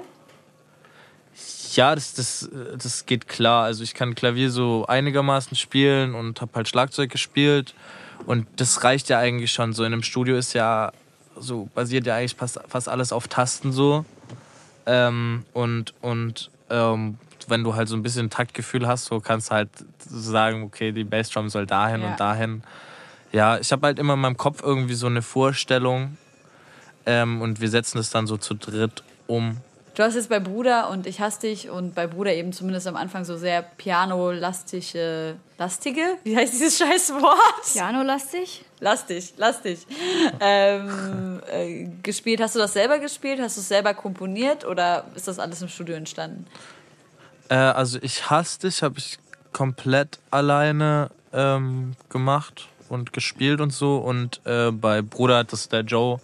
[1.73, 3.65] Ja, das, das, das geht klar.
[3.65, 7.75] Also ich kann Klavier so einigermaßen spielen und habe halt Schlagzeug gespielt.
[8.25, 9.73] Und das reicht ja eigentlich schon.
[9.73, 10.93] So in einem Studio ist ja
[11.39, 14.05] so, basiert ja eigentlich fast, fast alles auf Tasten so.
[14.87, 17.19] Ähm, und und ähm,
[17.49, 19.69] wenn du halt so ein bisschen Taktgefühl hast, so kannst du halt
[19.99, 22.11] sagen, okay, die Bassdrum soll dahin Ja.
[22.11, 22.63] und dahin.
[23.33, 26.17] Ja, ich habe halt immer in meinem Kopf irgendwie so eine Vorstellung.
[27.05, 29.59] Ähm, und wir setzen es dann so zu dritt um.
[29.97, 32.97] Du hast jetzt bei Bruder und ich hasse dich und bei Bruder eben zumindest am
[32.97, 36.03] Anfang so sehr piano-lastige, lastige?
[36.23, 37.73] Wie heißt dieses scheiß Wort?
[37.73, 38.67] Piano-lastig?
[38.79, 39.87] Lastig, lastig.
[40.39, 42.43] ähm, äh, gespielt.
[42.43, 43.41] Hast du das selber gespielt?
[43.41, 46.47] Hast du es selber komponiert oder ist das alles im Studio entstanden?
[47.49, 49.19] Äh, also ich hasse dich, habe ich
[49.55, 53.97] komplett alleine ähm, gemacht und gespielt und so.
[53.97, 56.21] Und äh, bei Bruder hat das der Joe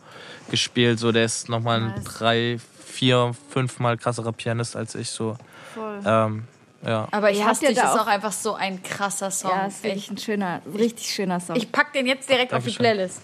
[0.51, 0.99] gespielt.
[0.99, 2.05] So, der ist nochmal ein Nice.
[2.05, 2.59] drei,
[2.93, 5.09] vier, fünfmal krasserer Pianist als ich.
[5.11, 5.37] So.
[5.75, 6.01] Voll.
[6.05, 6.45] Ähm,
[6.85, 7.09] ja.
[7.11, 9.51] Aber ich hasse dich da ist auch- einfach so ein krasser Song.
[9.51, 10.11] Ja, ist wirklich Echt.
[10.13, 11.57] ein schöner, richtig schöner Song.
[11.57, 12.97] Ich pack den jetzt direkt auf die Dankeschön.
[12.97, 13.21] Playlist.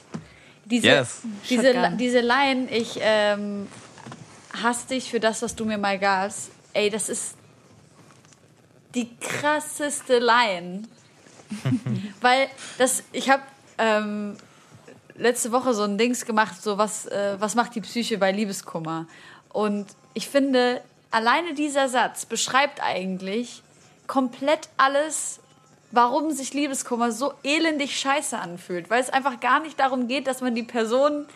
[0.64, 1.22] Diese, Yes.
[1.48, 1.96] diese, Shotgun.
[1.98, 3.66] diese Line, ich ähm,
[4.62, 6.50] hasse dich für das, was du mir mal gabst.
[6.72, 7.34] Ey, das ist
[8.94, 10.82] die krasseste Line.
[12.20, 13.42] Weil das, ich habe
[13.78, 14.36] ähm,
[15.16, 19.06] letzte Woche so ein Dings gemacht, so was, äh, was macht die Psyche bei Liebeskummer?
[19.58, 23.64] Und ich finde, alleine dieser Satz beschreibt eigentlich
[24.06, 25.40] komplett alles,
[25.90, 28.88] warum sich Liebeskummer so elendig scheiße anfühlt.
[28.88, 31.26] Weil es einfach gar nicht darum geht, dass man die Person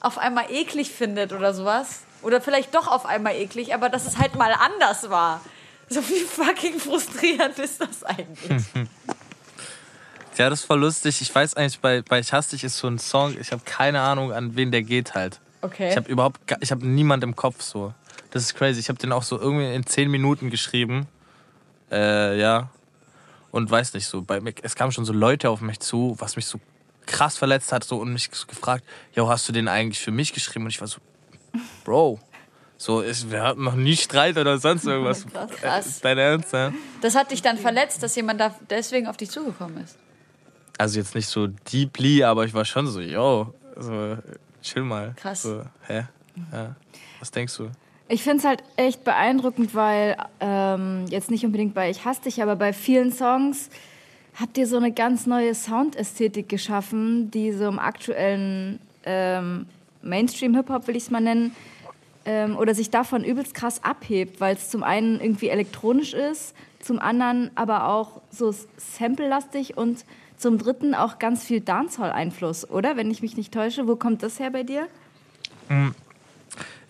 [0.00, 2.00] auf einmal eklig findet oder sowas.
[2.22, 5.40] Oder vielleicht doch auf einmal eklig, aber dass es halt mal anders war.
[5.88, 8.64] So wie fucking frustrierend ist das eigentlich?
[10.36, 11.22] ja, das war lustig.
[11.22, 14.00] Ich weiß eigentlich, bei, bei Ich hasse dich ist so ein Song, ich habe keine
[14.00, 15.38] Ahnung, an wen der geht halt.
[15.62, 15.90] Okay.
[15.90, 17.94] Ich habe überhaupt, ich habe niemand im Kopf so.
[18.30, 18.80] Das ist crazy.
[18.80, 21.06] Ich habe den auch so irgendwie in zehn Minuten geschrieben.
[21.90, 22.70] Äh, ja.
[23.50, 26.36] Und weiß nicht, so, bei mir, es kamen schon so Leute auf mich zu, was
[26.36, 26.58] mich so
[27.06, 30.32] krass verletzt hat, so und mich so gefragt, jo, hast du den eigentlich für mich
[30.32, 30.64] geschrieben?
[30.64, 30.98] Und ich war so,
[31.84, 32.18] Bro,
[32.78, 35.26] so, ist, wir hatten noch nie Streit oder sonst irgendwas.
[35.60, 35.86] Krass.
[35.86, 36.72] Ist dein Ernst, ja?
[37.00, 39.98] Das hat dich dann verletzt, dass jemand da deswegen auf dich zugekommen ist.
[40.78, 44.16] Also jetzt nicht so deeply, aber ich war schon so, yo, so,
[44.62, 45.14] chill mal.
[45.16, 45.42] Krass.
[45.42, 46.04] So, hä?
[46.52, 46.74] Ja.
[47.20, 47.68] Was denkst du?
[48.08, 52.42] Ich finde es halt echt beeindruckend, weil ähm, jetzt nicht unbedingt bei Ich hasse dich,
[52.42, 53.70] aber bei vielen Songs
[54.38, 59.66] habt ihr so eine ganz neue Soundästhetik geschaffen, die so im aktuellen ähm,
[60.02, 61.54] Mainstream-Hip-Hop, will ich es mal nennen,
[62.24, 66.98] ähm, oder sich davon übelst krass abhebt, weil es zum einen irgendwie elektronisch ist, zum
[66.98, 70.04] anderen aber auch so sample-lastig und
[70.42, 72.96] zum dritten auch ganz viel Dancehall-Einfluss, oder?
[72.96, 73.86] Wenn ich mich nicht täusche.
[73.88, 74.86] Wo kommt das her bei dir?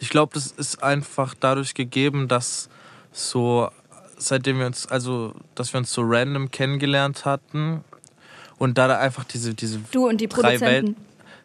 [0.00, 2.68] Ich glaube, das ist einfach dadurch gegeben, dass
[3.12, 3.68] so,
[4.16, 7.84] seitdem wir uns, also, dass wir uns so random kennengelernt hatten
[8.58, 10.66] und da da einfach diese, diese Du und die drei Produzenten.
[10.66, 10.96] Welten,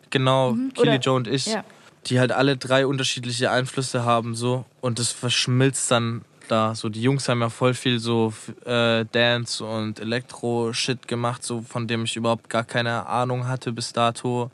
[0.10, 1.64] genau, Kili oder- Joe und ich, Ja.
[2.08, 7.02] die halt alle drei unterschiedliche Einflüsse haben, so, und das verschmilzt dann da, so, die
[7.02, 8.34] Jungs haben ja voll viel so
[8.66, 13.94] äh, Dance und Elektro-Shit gemacht, so, von dem ich überhaupt gar keine Ahnung hatte bis
[13.94, 14.52] dato.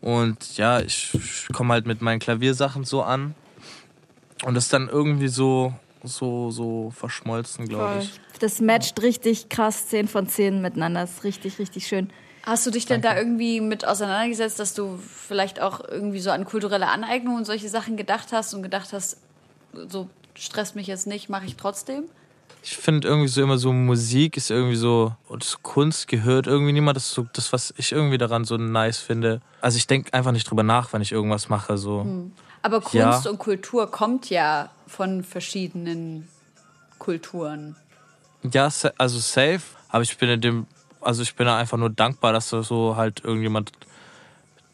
[0.00, 1.16] Und ja, ich
[1.52, 3.34] komme halt mit meinen Klaviersachen so an.
[4.44, 8.20] Und das ist dann irgendwie so, so, so verschmolzen, glaube ich.
[8.40, 11.02] Das matcht richtig krass 10 von 10 miteinander.
[11.02, 12.10] Das ist richtig, richtig schön.
[12.44, 16.44] Hast du dich denn da irgendwie mit auseinandergesetzt, dass du vielleicht auch irgendwie so an
[16.44, 19.18] kulturelle Aneignung und solche Sachen gedacht hast und gedacht hast,
[19.88, 22.04] so stresst mich jetzt nicht, mache ich trotzdem?
[22.64, 26.96] Ich finde irgendwie so immer so Musik ist irgendwie so, und Kunst gehört irgendwie niemand.
[26.96, 29.40] Das ist so das, was ich irgendwie daran so nice finde.
[29.60, 31.76] Also ich denke einfach nicht drüber nach, wenn ich irgendwas mache.
[31.76, 32.06] So.
[32.62, 33.20] Aber Kunst Ja.
[33.28, 36.28] und Kultur kommt ja von verschiedenen
[37.00, 37.74] Kulturen.
[38.52, 39.62] Ja, also safe.
[39.88, 40.66] Aber ich bin in dem,
[41.00, 43.72] also ich bin da einfach nur dankbar, dass da so halt irgendjemand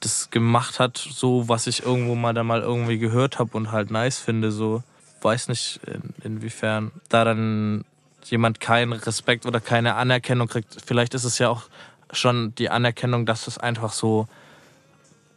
[0.01, 3.91] das gemacht hat, so was ich irgendwo mal da mal irgendwie gehört habe und halt
[3.91, 4.53] nice finde.
[4.53, 4.83] So
[5.23, 7.85] weiß nicht in, inwiefern da dann
[8.25, 10.77] jemand keinen Respekt oder keine Anerkennung kriegt.
[10.85, 11.65] Vielleicht ist es ja auch
[12.13, 14.29] schon die Anerkennung, dass es einfach so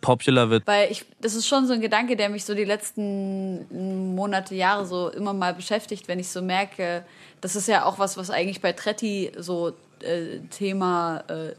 [0.01, 0.67] popular wird.
[0.67, 4.85] Weil ich, das ist schon so ein Gedanke, der mich so die letzten Monate, Jahre
[4.85, 7.05] so immer mal beschäftigt, wenn ich so merke,
[7.39, 11.49] das ist ja auch was, was eigentlich bei Tretti so äh, Thema äh,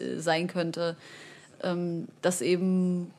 [0.00, 0.96] äh, sein könnte,
[1.62, 3.12] ähm, dass eben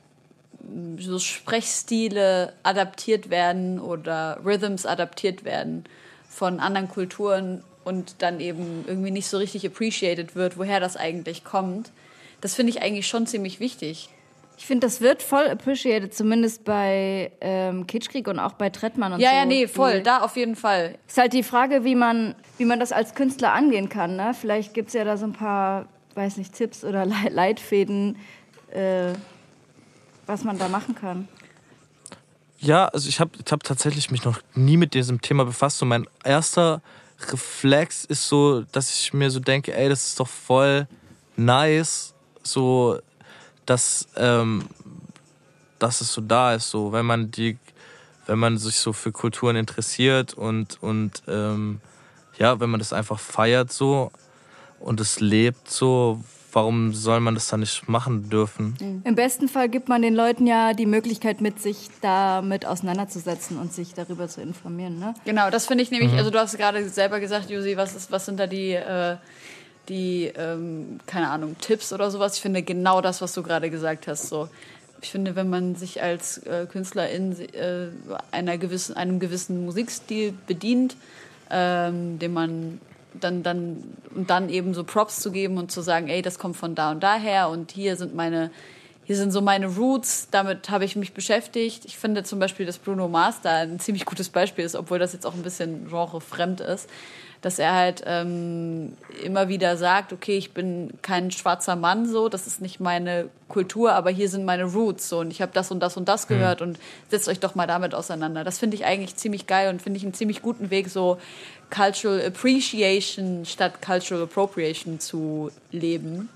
[0.99, 5.83] so Sprechstile adaptiert werden oder Rhythms adaptiert werden
[6.29, 11.43] von anderen Kulturen und dann eben irgendwie nicht so richtig appreciated wird, woher das eigentlich
[11.43, 11.91] kommt.
[12.41, 14.09] Das finde ich eigentlich schon ziemlich wichtig.
[14.57, 19.19] Ich finde, das wird voll appreciated, zumindest bei ähm, Kitschkrieg und auch bei Trettmann und
[19.19, 19.35] Ja, so.
[19.37, 20.95] ja, nee, voll, Die- da auf jeden Fall.
[21.07, 24.15] Ist halt die Frage, wie man, wie man das als Künstler angehen kann.
[24.15, 24.33] Ne?
[24.39, 28.17] Vielleicht gibt es ja da so ein paar, weiß nicht, Tipps oder Le- Leitfäden,
[28.71, 29.13] äh,
[30.31, 31.27] was man da machen kann.
[32.57, 35.81] Ja, also ich habe ich hab tatsächlich mich noch nie mit diesem Thema befasst.
[35.81, 36.81] Und mein erster
[37.31, 40.87] Reflex ist so, dass ich mir so denke, ey, das ist doch voll
[41.35, 42.13] nice,
[42.43, 42.99] so,
[43.65, 44.65] dass, ähm,
[45.79, 47.57] dass es so da ist, so, wenn man die,
[48.25, 51.81] wenn man sich so für Kulturen interessiert und, und ähm,
[52.37, 54.11] ja, wenn man das einfach feiert so
[54.79, 59.01] und es lebt so, warum soll man das dann nicht machen dürfen?
[59.03, 63.73] Im besten Fall gibt man den Leuten ja die Möglichkeit, mit sich damit auseinanderzusetzen und
[63.73, 64.99] sich darüber zu informieren.
[64.99, 65.13] Ne?
[65.25, 68.25] Genau, das finde ich nämlich, also du hast gerade selber gesagt, Josi, was, ist, was
[68.25, 69.17] sind da die, äh,
[69.89, 72.35] die ähm, keine Ahnung, Tipps oder sowas?
[72.35, 74.27] Ich finde genau das, was du gerade gesagt hast.
[74.27, 74.49] So.
[75.01, 77.87] Ich finde, wenn man sich als äh, Künstlerin äh,
[78.31, 80.95] einer gewissen, einem gewissen Musikstil bedient,
[81.49, 82.79] ähm, den man
[83.13, 83.83] dann, dann,
[84.15, 86.91] und dann eben so Props zu geben und zu sagen, ey, das kommt von da
[86.91, 88.51] und daher und hier sind meine,
[89.03, 91.85] hier sind so meine Roots, damit habe ich mich beschäftigt.
[91.85, 95.13] Ich finde zum Beispiel, dass Bruno Mars da ein ziemlich gutes Beispiel ist, obwohl das
[95.13, 96.89] jetzt auch ein bisschen genrefremd ist,
[97.41, 98.93] dass er halt ähm,
[99.23, 103.93] immer wieder sagt, okay, ich bin kein schwarzer Mann so, das ist nicht meine Kultur,
[103.93, 106.61] aber hier sind meine Roots so und ich habe das und das und das gehört
[106.61, 108.43] und setzt euch doch mal damit auseinander.
[108.43, 111.17] Das finde ich eigentlich ziemlich geil und finde ich einen ziemlich guten Weg, so
[111.71, 116.29] Cultural Appreciation statt Cultural Appropriation zu leben.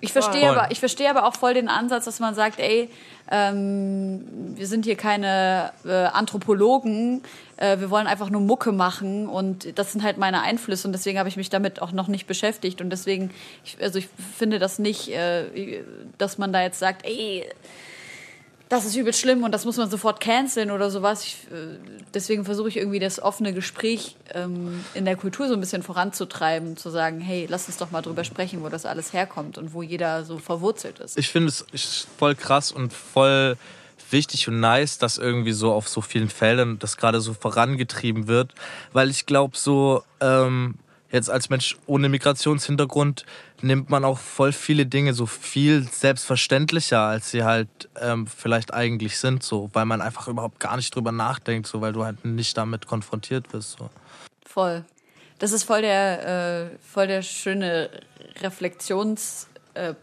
[0.00, 0.58] Ich verstehe, Voll.
[0.58, 2.88] aber, ich verstehe aber auch voll den Ansatz, dass man sagt, ey,
[3.30, 4.24] ähm,
[4.56, 7.22] wir sind hier keine äh, Anthropologen,
[7.58, 11.18] äh, wir wollen einfach nur Mucke machen und das sind halt meine Einflüsse und deswegen
[11.18, 13.30] habe ich mich damit auch noch nicht beschäftigt und deswegen,
[13.64, 15.82] ich, also ich finde das nicht, äh,
[16.16, 17.44] dass man da jetzt sagt, ey,
[18.70, 21.24] das ist übel schlimm und das muss man sofort canceln oder sowas.
[21.24, 21.76] Ich, äh,
[22.14, 26.76] deswegen versuche ich irgendwie das offene Gespräch ähm, in der Kultur so ein bisschen voranzutreiben,
[26.76, 29.82] zu sagen, hey, lass uns doch mal drüber sprechen, wo das alles herkommt und wo
[29.82, 31.18] jeder so verwurzelt ist.
[31.18, 33.56] Ich finde es voll krass und voll
[34.08, 38.54] wichtig und nice, dass irgendwie so auf so vielen Feldern das gerade so vorangetrieben wird,
[38.92, 40.76] weil ich glaube so ähm,
[41.10, 43.24] jetzt als Mensch ohne Migrationshintergrund
[43.62, 47.68] nimmt man auch voll viele Dinge so viel selbstverständlicher, als sie halt
[48.00, 51.92] ähm, vielleicht eigentlich sind, so, weil man einfach überhaupt gar nicht drüber nachdenkt, so, weil
[51.92, 53.78] du halt nicht damit konfrontiert wirst.
[53.78, 53.90] So.
[54.46, 54.84] Voll.
[55.38, 57.90] Das ist voll der, äh, voll der schöne
[58.42, 59.94] Reflexions, äh,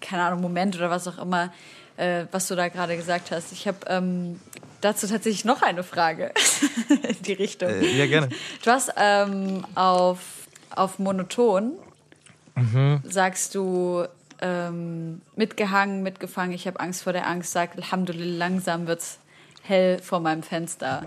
[0.00, 1.52] keine Ahnung, Moment oder was auch immer,
[1.98, 3.52] äh, was du da gerade gesagt hast.
[3.52, 4.40] Ich habe ähm,
[4.80, 6.32] dazu tatsächlich noch eine Frage
[6.88, 7.68] in die Richtung.
[7.68, 8.28] Äh, ja, gerne.
[8.64, 10.18] Du hast ähm, auf,
[10.74, 11.72] auf Monoton,
[12.54, 13.02] Mhm.
[13.04, 14.04] sagst du,
[14.40, 19.18] ähm, mitgehangen, mitgefangen, ich habe Angst vor der Angst, sag, Alhamdulillah, langsam wird's
[19.62, 21.06] hell vor meinem Fenster.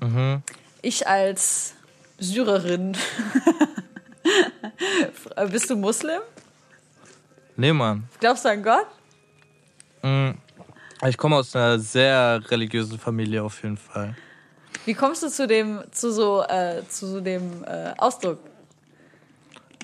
[0.00, 0.42] Mhm.
[0.82, 1.72] Ich als
[2.18, 2.96] Syrerin,
[5.50, 6.20] bist du Muslim?
[7.56, 8.04] Nee, Mann.
[8.20, 8.86] Glaubst du an Gott?
[11.06, 14.16] Ich komme aus einer sehr religiösen Familie auf jeden Fall.
[14.84, 18.38] Wie kommst du zu dem, zu so, äh, zu so dem äh, Ausdruck?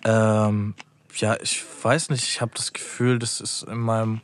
[0.05, 0.75] Ähm,
[1.17, 2.25] ja, ich weiß nicht.
[2.25, 4.21] Ich habe das Gefühl, das ist in meinem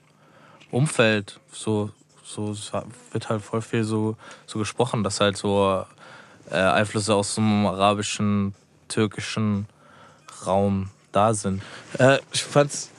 [0.70, 1.90] Umfeld so,
[2.24, 2.72] so es
[3.12, 5.84] wird halt voll viel so, so gesprochen, dass halt so
[6.50, 8.54] äh, Einflüsse aus dem arabischen,
[8.88, 9.66] türkischen
[10.46, 11.62] Raum da sind.
[11.98, 12.90] Äh, ich fand's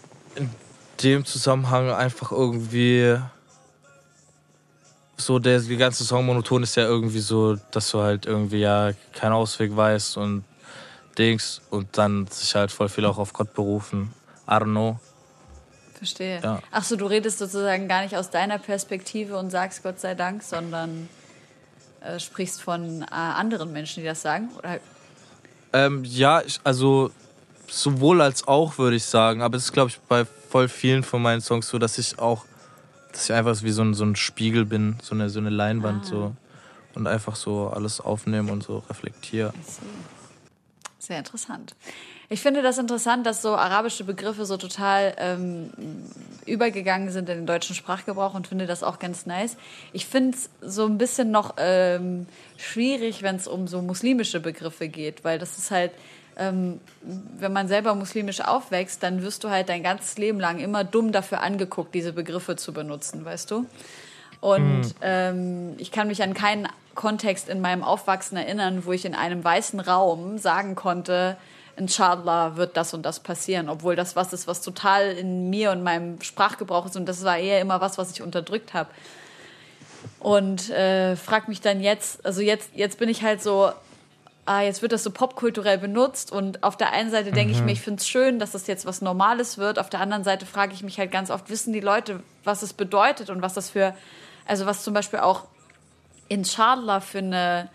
[1.04, 3.18] dem Zusammenhang einfach irgendwie
[5.18, 9.34] so der ganze Song monoton ist ja irgendwie so, dass du halt irgendwie ja keinen
[9.34, 10.44] Ausweg weißt und
[11.18, 14.14] Dings und dann sich halt voll viel auch auf Gott berufen.
[14.48, 15.00] Know.
[15.94, 16.42] Verstehe.
[16.44, 16.62] Ja.
[16.72, 20.44] Ach so, du redest sozusagen gar nicht aus deiner Perspektive und sagst Gott sei Dank,
[20.44, 21.08] sondern
[22.02, 24.50] äh, sprichst von äh, anderen Menschen, die das sagen?
[24.58, 24.80] Oder
[25.74, 27.12] Ähm, ja, ich, also
[27.72, 31.22] sowohl als auch würde ich sagen, aber es ist glaube ich bei voll vielen von
[31.22, 32.46] meinen Songs so, dass ich auch,
[33.12, 36.06] dass ich einfach wie so ein, so ein Spiegel bin, so eine, so eine Leinwand
[36.06, 36.08] Ah.
[36.08, 36.36] so
[36.94, 39.54] und einfach so alles aufnehme und so reflektiere.
[41.00, 41.74] Sehr interessant.
[42.30, 45.70] Ich finde das interessant, dass so arabische Begriffe so total ähm,
[46.46, 49.58] übergegangen sind in den deutschen Sprachgebrauch und finde das auch ganz nice.
[49.94, 54.88] Ich finde es so ein bisschen noch ähm, schwierig, wenn es um so muslimische Begriffe
[54.88, 55.92] geht, weil das ist halt,
[56.38, 60.84] ähm, wenn man selber muslimisch aufwächst, dann wirst du halt dein ganzes Leben lang immer
[60.84, 63.66] dumm dafür angeguckt, diese Begriffe zu benutzen, weißt du?
[64.40, 64.94] Und Mhm.
[65.02, 69.44] ähm, ich kann mich an keinen Kontext in meinem Aufwachsen erinnern, wo ich in einem
[69.44, 71.38] weißen Raum sagen konnte,
[71.78, 75.84] inshallah wird das und das passieren, obwohl das was ist, was total in mir und
[75.84, 78.90] meinem Sprachgebrauch ist und das war eher immer was, was ich unterdrückt habe.
[80.20, 83.72] Und äh, frag mich dann jetzt, also jetzt, jetzt bin ich halt so,
[84.46, 87.72] ah, jetzt wird das so popkulturell benutzt und auf der einen Seite denke ich mir,
[87.72, 89.78] ich finde es schön, dass das jetzt was Normales wird.
[89.78, 92.74] Auf der anderen Seite frage ich mich halt ganz oft, wissen die Leute, was es
[92.74, 93.94] bedeutet und was das für,
[94.46, 95.46] also was zum Beispiel auch
[96.28, 97.70] Inshallah für eine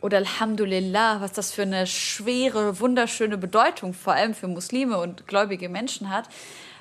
[0.00, 5.68] oder Alhamdulillah, was das für eine schwere, wunderschöne Bedeutung vor allem für Muslime und gläubige
[5.68, 6.28] Menschen hat.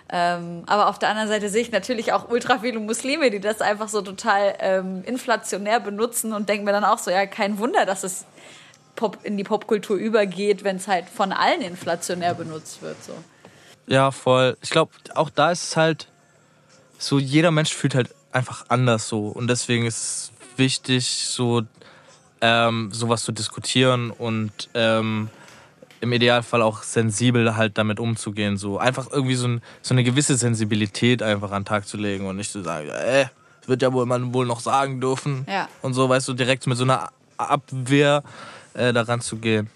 [0.10, 3.60] Ähm, aber auf der anderen Seite sehe ich natürlich auch ultra viele Muslime, die das
[3.60, 7.86] einfach so total ähm, inflationär benutzen und denken mir dann auch so, ja, kein Wunder,
[7.86, 8.26] dass es
[8.98, 13.02] Pop, in die Popkultur übergeht, wenn es halt von allen inflationär benutzt wird.
[13.02, 13.14] So.
[13.86, 14.58] Ja, voll.
[14.62, 16.10] Ich glaube, auch da ist es halt
[16.98, 19.28] so, jeder Mensch fühlt halt einfach anders so.
[19.28, 21.62] Und deswegen ist es wichtig, so
[22.42, 25.30] ähm, sowas zu diskutieren und ähm,
[26.02, 28.58] im Idealfall auch sensibel halt damit umzugehen.
[28.58, 32.28] So einfach irgendwie so, ein, so eine gewisse Sensibilität einfach an den Tag zu legen
[32.28, 33.28] und nicht zu sagen, äh,
[33.68, 35.46] wird ja wohl man wohl noch sagen dürfen.
[35.48, 35.68] Ja.
[35.82, 38.24] Und so, weißt du, direkt mit so einer Abwehr
[38.78, 39.70] äh, daran zu gehen.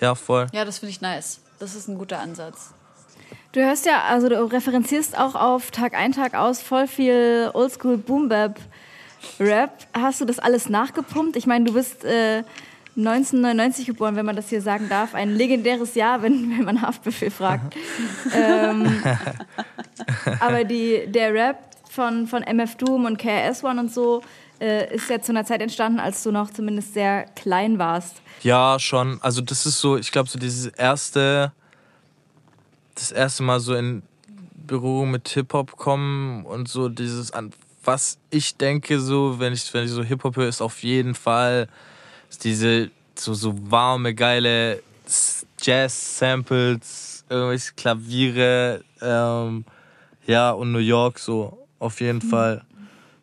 [0.00, 0.48] Ja, voll.
[0.52, 1.40] Ja, das finde ich nice.
[1.58, 2.74] Das ist ein guter Ansatz.
[3.52, 7.98] Du hörst ja, also du referenzierst auch auf Tag ein, Tag aus voll viel Oldschool
[7.98, 8.58] Boom Bap
[9.38, 9.70] Rap.
[9.92, 11.36] Hast du das alles nachgepumpt?
[11.36, 12.42] Ich meine, du bist äh,
[12.96, 15.14] 1999 geboren, wenn man das hier sagen darf.
[15.14, 17.76] Ein legendäres Jahr, wenn, wenn man Haftbefehl fragt.
[18.34, 19.02] ähm,
[20.40, 24.22] aber die, der Rap von, von MF Doom und KRS-One und so
[24.62, 28.22] äh, ist ja zu einer Zeit entstanden, als du noch zumindest sehr klein warst.
[28.42, 29.18] Ja, schon.
[29.20, 31.52] Also das ist so, ich glaube, so dieses erste,
[32.94, 34.02] das erste Mal so in
[34.54, 37.52] Berührung mit Hip-Hop kommen und so dieses, an
[37.84, 41.68] was ich denke so, wenn ich, wenn ich so Hip-Hop höre, ist auf jeden Fall
[42.44, 44.80] diese so, so warme, geile
[45.60, 49.64] Jazz-Samples, irgendwelche Klaviere, ähm,
[50.26, 52.64] ja, und New York so, auf jeden Fall.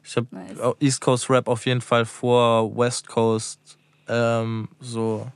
[0.10, 0.76] Ich habe Nice.
[0.80, 3.60] East Coast Rap auf jeden Fall vor West Coast
[4.08, 5.28] ähm, so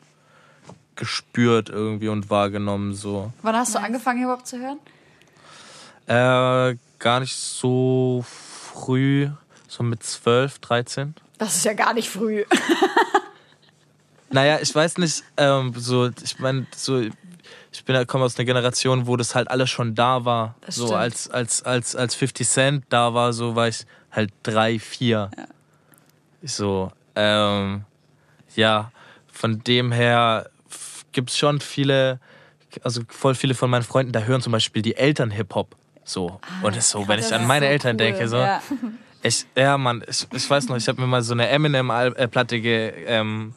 [0.95, 3.31] gespürt irgendwie und wahrgenommen so.
[3.43, 4.79] Wann hast du angefangen, Hip-Hop zu hören?
[6.07, 9.29] Äh, gar nicht so früh,
[9.67, 11.13] so mit 12, 13.
[11.37, 12.43] Das ist ja gar nicht früh.
[14.31, 17.03] Naja, ich weiß nicht, ähm, so, ich meine, so,
[17.71, 20.55] ich bin, komme aus einer Generation, wo das halt alles schon da war.
[20.61, 20.99] Das so stimmt.
[20.99, 25.31] als, als, als, als 50 Cent da war, so war ich halt drei, vier.
[26.41, 27.85] So, ähm,
[28.55, 28.91] ja,
[29.31, 30.49] von dem her
[31.11, 32.19] gibt es schon viele,
[32.83, 35.75] also voll viele von meinen Freunden, da hören zum Beispiel die Eltern Hip-Hop.
[36.03, 36.39] So.
[36.61, 37.97] Und das ist so, wenn ich an meine so Eltern cool.
[37.97, 38.37] denke, so.
[38.37, 38.61] Ja.
[39.25, 42.91] Ich, ja, Mann, ich, ich weiß noch, ich habe mir mal so eine Eminem-Platte ge,
[43.07, 43.53] ähm,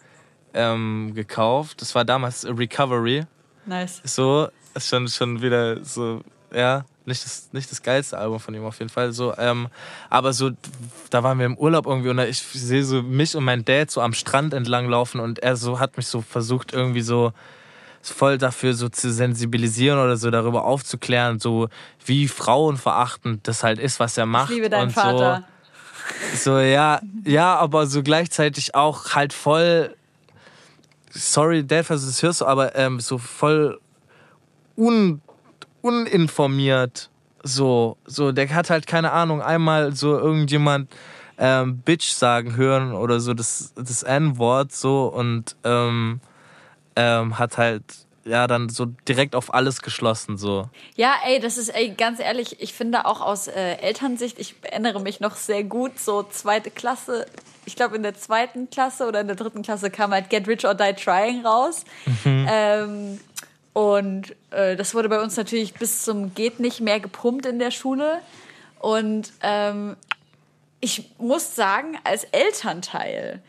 [0.54, 1.82] ähm, gekauft.
[1.82, 3.24] Das war damals Recovery.
[3.66, 4.00] Nice.
[4.04, 6.22] So, ist schon, schon wieder so,
[6.54, 9.12] ja, nicht das, nicht das geilste Album von ihm auf jeden Fall.
[9.12, 9.68] So, ähm,
[10.10, 10.50] aber so,
[11.10, 14.00] da waren wir im Urlaub irgendwie und ich sehe so mich und mein Dad so
[14.00, 17.32] am Strand entlang laufen und er so hat mich so versucht, irgendwie so
[18.02, 21.68] voll dafür so zu sensibilisieren oder so darüber aufzuklären, so
[22.04, 24.50] wie frauenverachtend das halt ist, was er macht.
[24.50, 25.44] Ich liebe deinen und Vater.
[26.32, 29.95] So, so ja, ja, aber so gleichzeitig auch halt voll
[31.16, 33.78] sorry, Dad, falls du das hörst, aber ähm, so voll
[34.76, 35.20] un,
[35.82, 37.10] uninformiert.
[37.42, 40.92] So, so, der hat halt keine Ahnung, einmal so irgendjemand
[41.38, 46.20] ähm, Bitch sagen hören oder so das, das N-Wort so und ähm,
[46.96, 50.68] ähm, hat halt ja dann so direkt auf alles geschlossen so.
[50.96, 55.00] Ja, ey, das ist, ey, ganz ehrlich, ich finde auch aus äh, Elternsicht, ich erinnere
[55.00, 57.26] mich noch sehr gut, so zweite Klasse,
[57.64, 60.66] ich glaube in der zweiten Klasse oder in der dritten Klasse kam halt Get Rich
[60.66, 61.84] or Die Trying raus.
[62.24, 63.20] Ähm,
[63.72, 67.70] und äh, das wurde bei uns natürlich bis zum Geht nicht mehr gepumpt in der
[67.70, 68.20] Schule.
[68.78, 69.96] Und ähm,
[70.80, 73.42] ich muss sagen, als Elternteil,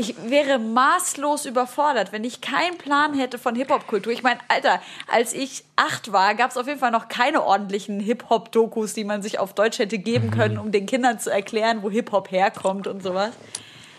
[0.00, 4.12] ich wäre maßlos überfordert, wenn ich keinen Plan hätte von Hip-Hop-Kultur.
[4.12, 7.98] Ich meine, Alter, als ich acht war, gab es auf jeden Fall noch keine ordentlichen
[7.98, 11.90] Hip-Hop-Dokus, die man sich auf Deutsch hätte geben können, um den Kindern zu erklären, wo
[11.90, 13.32] Hip-Hop herkommt und sowas.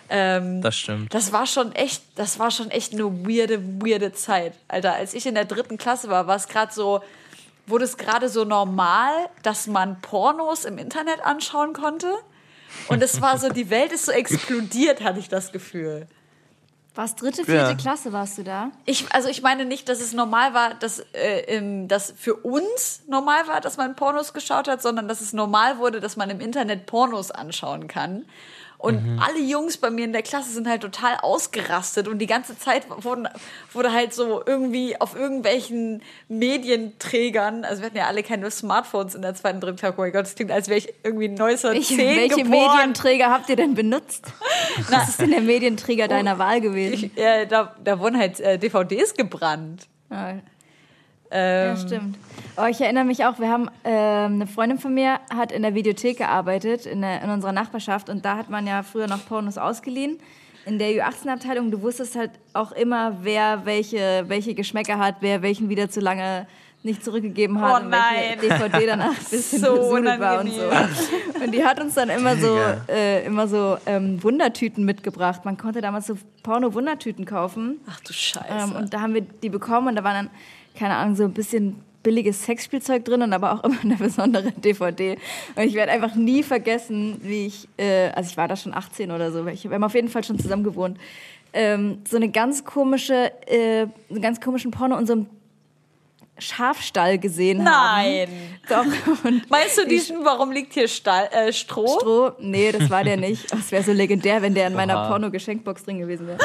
[0.09, 1.13] Ähm, Das stimmt.
[1.13, 4.53] das war schon echt, das war schon echt eine weirde, weirde Zeit.
[4.69, 7.01] Alter, als ich in der dritten Klasse war, war es gerade so,
[7.67, 9.11] wurde es gerade so normal,
[9.43, 12.07] dass man Pornos im Internet anschauen konnte.
[12.87, 16.07] Und es war so, die Welt ist so explodiert, hatte ich das Gefühl.
[16.95, 17.75] Was, dritte, vierte Ja.
[17.75, 18.71] Klasse warst du da?
[18.85, 23.03] Ich, also ich meine nicht, dass es normal war, dass äh, im, dass für uns
[23.07, 26.41] normal war, dass man Pornos geschaut hat, sondern dass es normal wurde, dass man im
[26.41, 28.25] Internet Pornos anschauen kann.
[28.81, 32.57] Und alle Jungs bei mir in der Klasse sind halt total ausgerastet und die ganze
[32.57, 33.27] Zeit wurden,
[33.73, 39.21] wurde halt so irgendwie auf irgendwelchen Medienträgern, also wir hatten ja alle keine Smartphones in
[39.21, 42.19] der zweiten, dritten Klasse, oh mein Gott, das klingt, als wäre ich irgendwie 1910 Welche,
[42.21, 42.77] welche geboren.
[42.77, 44.31] Medienträger habt ihr denn benutzt?
[44.89, 47.11] Was ist denn der Medienträger deiner Wahl gewesen?
[47.13, 49.89] Ich, äh, da, da wurden halt äh, DVDs gebrannt.
[50.09, 50.39] Ja,
[51.31, 52.17] Ähm, ja, stimmt.
[52.57, 55.75] Oh, ich erinnere mich auch, wir haben, ähm, eine Freundin von mir hat in der
[55.75, 58.09] Videothek gearbeitet, in, der, in unserer Nachbarschaft.
[58.09, 60.19] Und da hat man ja früher noch Pornos ausgeliehen.
[60.65, 65.69] In der U18-Abteilung, du wusstest halt auch immer, wer welche, welche Geschmäcker hat, wer welchen
[65.69, 66.47] wieder zu lange
[66.81, 68.37] nicht zurückgegeben hat Oh und nein.
[68.39, 71.43] welche DVD danach ein bisschen So war und so.
[71.43, 75.43] Und die hat uns dann immer so, äh, immer so ähm, Wundertüten mitgebracht.
[75.43, 77.79] Man konnte damals so Porno-Wundertüten kaufen.
[77.89, 78.45] Ach du Scheiße.
[78.49, 80.29] Ähm, und da haben wir die bekommen und da war dann,
[80.77, 85.17] keine Ahnung, so ein bisschen billiges Sexspielzeug drin und aber auch immer eine besondere DVD.
[85.55, 89.11] Und ich werde einfach nie vergessen, wie ich, äh, also ich war da schon 18
[89.11, 90.97] oder so, ich, wir haben auf jeden Fall schon zusammen gewohnt,
[91.51, 95.25] ähm, so eine ganz komische, äh, einen ganz komischen Porno in so einem
[96.39, 98.27] Schafstall gesehen Nein.
[98.69, 98.85] haben.
[99.05, 99.25] Doch.
[99.25, 101.99] Und Meinst du diesen, warum liegt hier Stall, äh, Stroh?
[101.99, 102.31] Stroh?
[102.39, 103.51] Nee, das war der nicht.
[103.51, 105.07] Das wäre so legendär, wenn der in meiner.
[105.07, 106.37] Porno-Geschenkbox drin gewesen wäre.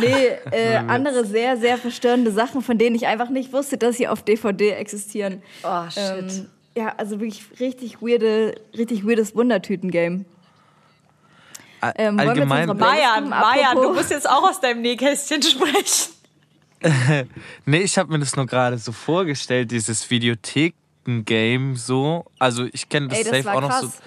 [0.00, 4.08] Nee, äh, andere sehr, sehr verstörende Sachen, von denen ich einfach nicht wusste, dass sie
[4.08, 5.42] auf DVD existieren.
[5.64, 6.02] Oh, shit.
[6.18, 10.24] Ähm, ja, also wirklich richtig weirde, richtig weirdes Wundertüten-Game.
[11.96, 12.70] Ähm, Allgemein.
[12.70, 16.12] Apropos- Mayan, du musst jetzt auch aus deinem Nähkästchen sprechen.
[17.66, 22.26] Nee, ich habe mir das nur gerade so vorgestellt, dieses Videotheken-Game so.
[22.38, 23.88] Also ich kenne das, Ey, das safe auch noch so.
[23.88, 24.02] krass.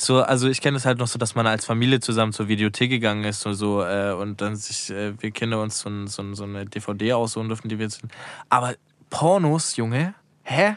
[0.00, 2.88] So, also ich kenne das halt noch so, dass man als Familie zusammen zur Videothek
[2.88, 6.44] gegangen ist und so äh, und dann sich äh, wir Kinder uns so, so, so
[6.44, 8.02] eine DVD aussuchen durften, die wir jetzt.
[8.48, 8.74] Aber
[9.10, 10.14] Pornos, Junge,
[10.44, 10.76] hä?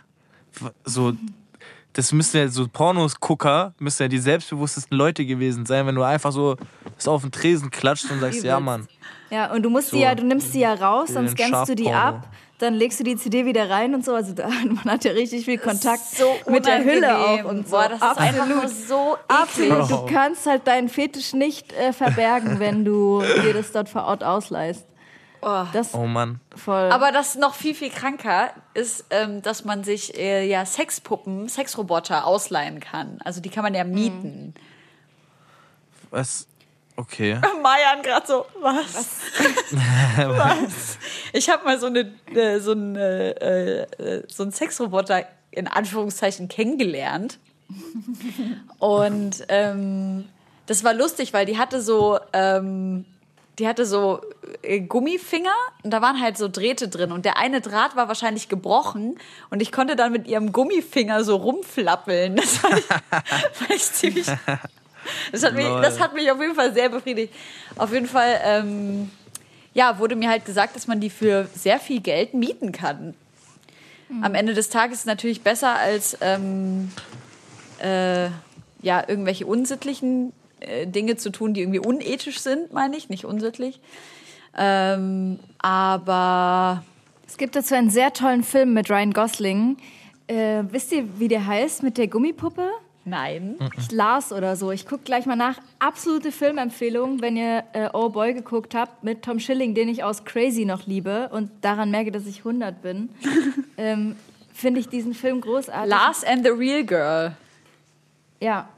[0.86, 1.14] So,
[1.94, 6.32] das müssen ja so Pornos-Gucker müssen ja die selbstbewusstesten Leute gewesen sein, wenn du einfach
[6.32, 6.58] so
[6.96, 8.60] das auf den Tresen klatscht und sagst, ja.
[8.60, 8.88] Mann,
[9.32, 11.76] Ja, und du musst So, die ja, du nimmst die ja raus, dann scannst du
[11.76, 12.28] die ab,
[12.60, 14.14] dann legst du die CD wieder rein und so.
[14.14, 17.78] Also da, man hat ja richtig viel Kontakt so mit der Hülle auch und so.
[17.78, 19.72] Boah, das ist einfach nur so eklig.
[19.72, 19.90] Absolut.
[19.90, 24.24] Du kannst halt deinen Fetisch nicht äh, verbergen, wenn du dir das dort vor Ort
[24.24, 24.86] ausleihst.
[25.44, 25.64] Oh.
[25.74, 26.40] Das Oh Mann.
[26.56, 26.92] voll.
[26.92, 32.28] Aber das noch viel, viel kranker ist, ähm, dass man sich äh, ja Sexpuppen, Sexroboter
[32.28, 33.18] ausleihen kann.
[33.24, 34.54] Also die kann man ja mieten.
[36.12, 36.48] Was?
[37.02, 37.40] Okay.
[37.64, 38.94] Mayan gerade so, was?
[39.74, 40.98] Was?
[41.34, 46.48] Ich habe mal so, eine, äh, so, einen, äh, äh, so einen Sexroboter in Anführungszeichen
[46.48, 47.40] kennengelernt.
[48.80, 50.28] Und ähm,
[50.68, 53.06] das war lustig, weil die hatte so, ähm,
[53.58, 54.22] die hatte so
[54.62, 58.50] äh, Gummifinger und da waren halt so Drähte drin und der eine Draht war wahrscheinlich
[58.50, 59.18] gebrochen
[59.50, 62.36] und ich konnte dann mit ihrem Gummifinger so rumflappeln.
[62.36, 64.28] Das fand ich, fand ich ziemlich.
[65.32, 67.34] Das hat, mich, das hat mich auf jeden Fall sehr befriedigt.
[67.78, 69.12] Auf jeden Fall, ähm,
[69.74, 73.14] ja, wurde mir halt gesagt, dass man die für sehr viel Geld mieten kann.
[74.22, 76.92] Am Ende des Tages ist es natürlich besser als ähm,
[77.80, 78.26] äh,
[78.82, 83.80] ja, irgendwelche unsittlichen äh, Dinge zu tun, die irgendwie unethisch sind, meine ich, nicht unsittlich.
[84.58, 86.84] Ähm, aber
[87.26, 89.78] es gibt dazu einen sehr tollen Film mit Ryan Gosling.
[90.28, 92.70] Äh, wisst ihr, wie der heißt mit der Gummipuppe?
[93.06, 93.56] Nein.
[93.78, 94.72] Ich Lars oder so.
[94.72, 95.60] Ich gucke gleich mal nach.
[95.80, 100.24] Absolute Filmempfehlung, wenn ihr äh, Oh Boy geguckt habt mit Tom Schilling, den ich aus
[100.26, 103.10] Crazy noch liebe und daran merke, dass ich 100 bin.
[103.78, 104.16] ähm,
[104.54, 105.90] Finde ich diesen Film großartig.
[105.90, 107.36] Lars and the Real Girl.
[108.40, 108.70] Ja.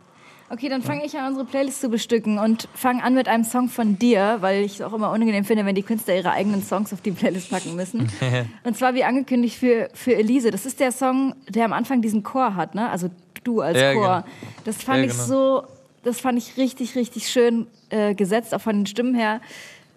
[0.49, 3.69] Okay, dann fange ich an, unsere Playlist zu bestücken und fange an mit einem Song
[3.69, 6.93] von dir, weil ich es auch immer unangenehm finde, wenn die Künstler ihre eigenen Songs
[6.93, 8.11] auf die Playlist packen müssen.
[8.63, 10.51] und zwar wie angekündigt für, für Elise.
[10.51, 12.89] Das ist der Song, der am Anfang diesen Chor hat, ne?
[12.89, 13.09] Also
[13.43, 14.23] du als Ja, Chor.
[14.23, 14.35] genau.
[14.65, 15.23] Das fand Ja, ich genau.
[15.23, 15.63] so,
[16.03, 19.41] das fand ich richtig, richtig schön äh, gesetzt, auch von den Stimmen her.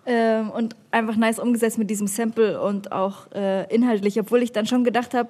[0.08, 4.66] Ähm, und einfach nice umgesetzt mit diesem Sample und auch äh, inhaltlich, obwohl ich dann
[4.66, 5.28] schon gedacht habe,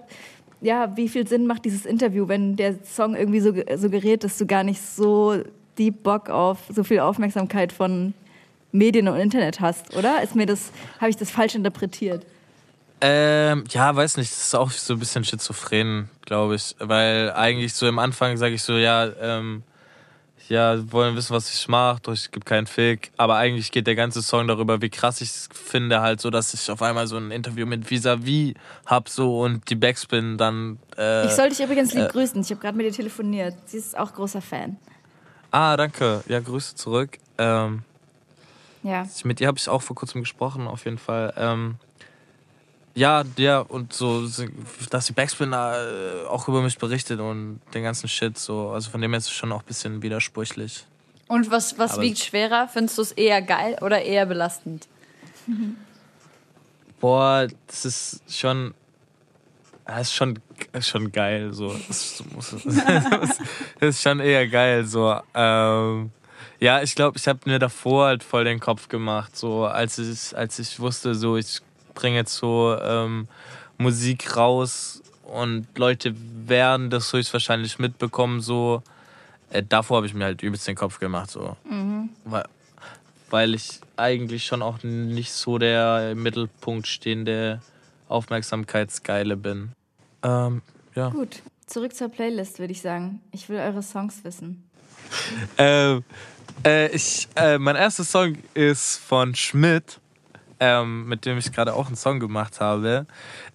[0.61, 4.47] ja, wie viel Sinn macht dieses Interview, wenn der Song irgendwie so suggeriert, dass du
[4.47, 5.37] gar nicht so
[5.79, 8.12] deep Bock auf so viel Aufmerksamkeit von
[8.73, 10.23] Medien und Internet hast, oder?
[10.23, 12.27] Ist mir das, habe ich das falsch interpretiert?
[13.01, 16.74] Ähm, ja, weiß nicht, das ist auch so ein bisschen schizophren, glaube ich.
[16.78, 19.62] Weil eigentlich so am Anfang sage ich so, ja, ähm,
[20.49, 23.11] ja, wollen wissen, was ich mache, doch ich gebe keinen Fick.
[23.16, 26.55] Aber eigentlich geht der ganze Song darüber, wie krass ich es finde, halt so, dass
[26.55, 28.55] ich auf einmal so ein Interview mit Vis-a-vis
[28.86, 30.78] hab so und die Backspin dann.
[30.97, 32.40] Äh, Ich soll dich übrigens lieb äh, grüßen.
[32.40, 33.55] Ich habe gerade mit dir telefoniert.
[33.66, 34.76] Sie ist auch großer Fan.
[35.51, 36.22] ah, danke.
[36.28, 37.18] Ja, Grüße zurück.
[37.38, 37.82] Ähm,
[38.84, 39.05] Ja.
[39.24, 41.34] Mit ihr habe ich auch vor kurzem gesprochen, auf jeden Fall.
[41.36, 41.74] Ähm,
[42.97, 44.26] ja, ja, und so,
[44.90, 48.70] dass die Backspin äh, auch über mich berichtet und den ganzen Shit, so.
[48.70, 50.86] Also von dem her ist es schon auch ein bisschen widersprüchlich.
[51.28, 52.68] Und was, was Aber- wiegt schwerer?
[52.72, 54.88] Findest du es eher geil oder eher belastend?
[57.01, 58.74] Boah, das ist schon.
[59.84, 60.38] Das ist schon,
[60.72, 61.68] ist schon geil, so.
[61.86, 62.24] Das,
[63.78, 65.20] das ist schon eher geil, so.
[65.34, 66.11] Ähm,
[66.59, 70.36] ja, ich glaube, ich habe mir davor halt voll den Kopf gemacht, so als ich,
[70.36, 71.61] als ich wusste, so ich
[71.97, 73.26] bringe jetzt so ähm,
[73.78, 76.14] Musik raus und Leute
[76.47, 78.82] werden das höchstwahrscheinlich mitbekommen, so.
[79.51, 81.57] Äh, davor habe ich mir halt übelst den Kopf gemacht, so.
[82.24, 82.44] Weil,
[83.30, 87.61] weil ich eigentlich schon auch nicht so der im Mittelpunkt stehende
[88.09, 89.72] Aufmerksamkeitsgeile bin.
[90.22, 90.62] Ähm,
[90.94, 91.09] ja.
[91.09, 91.42] Gut.
[91.66, 93.20] Zurück zur Playlist, würde ich sagen.
[93.32, 94.62] Ich will eure Songs wissen.
[95.57, 96.03] Ähm,
[96.64, 100.01] äh, ich, äh, mein erster Song ist von Schmidt,
[100.61, 103.07] ähm, mit dem ich gerade auch einen Song gemacht habe.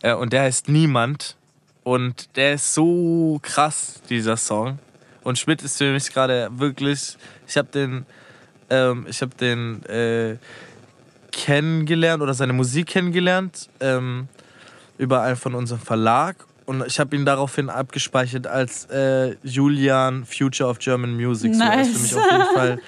[0.01, 1.35] Äh, und der heißt Niemand.
[1.83, 4.79] Und der ist so krass, dieser Song.
[5.23, 7.17] Und Schmidt ist für mich gerade wirklich.
[7.47, 8.05] Ich habe den,
[8.69, 10.37] ähm, ich habe den äh,
[11.31, 14.27] kennengelernt oder seine Musik kennengelernt ähm,
[14.97, 16.35] über einen von unserem Verlag.
[16.65, 21.55] Und ich habe ihn daraufhin abgespeichert als äh, Julian Future of German Music.
[21.55, 22.15] So, er ist für mich Nice.
[22.15, 22.79] auf jeden Fall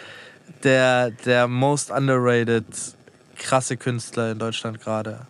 [0.64, 2.66] der, der most underrated
[3.44, 5.22] krasse Künstler in Deutschland gerade.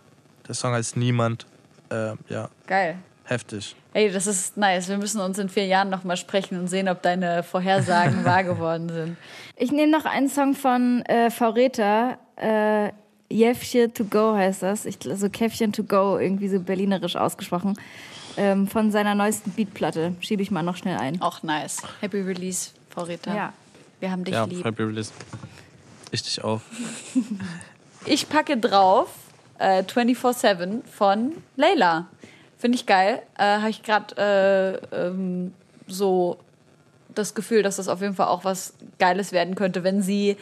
[0.46, 1.46] Der Song heißt Niemand.
[1.90, 2.96] Äh, ja, Geil.
[3.24, 3.76] heftig.
[3.92, 4.88] Ey, das ist nice.
[4.88, 8.88] Wir müssen uns in vier Jahren nochmal sprechen und sehen, ob deine Vorhersagen wahr geworden
[8.88, 9.16] sind.
[9.56, 12.18] Ich nehme noch einen Song von äh, Faureta.
[12.36, 12.90] Äh,
[13.30, 14.84] Jefche to go heißt das.
[14.84, 17.74] Ich, also Käffchen to go, irgendwie so berlinerisch ausgesprochen.
[18.36, 20.14] Ähm, von seiner neuesten Beatplatte.
[20.20, 21.20] Schiebe ich mal noch schnell ein.
[21.20, 21.82] Auch nice.
[22.00, 23.34] Happy Release, Frau Rita.
[23.34, 23.52] Ja.
[24.00, 24.64] Wir haben dich Ja, lieb.
[24.64, 25.12] Happy Release.
[26.10, 26.60] Ich dich auch.
[28.06, 29.08] Ich packe drauf
[29.58, 32.06] äh, 24-7 von Layla.
[32.58, 33.22] Finde ich geil.
[33.38, 35.54] Äh, Habe ich gerade äh, ähm,
[35.86, 36.38] so
[37.14, 40.36] das Gefühl, dass das auf jeden Fall auch was Geiles werden könnte, wenn sie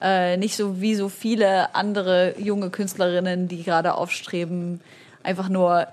[0.00, 4.80] Äh, nicht so wie so viele andere junge Künstlerinnen, die gerade aufstreben,
[5.24, 5.88] einfach nur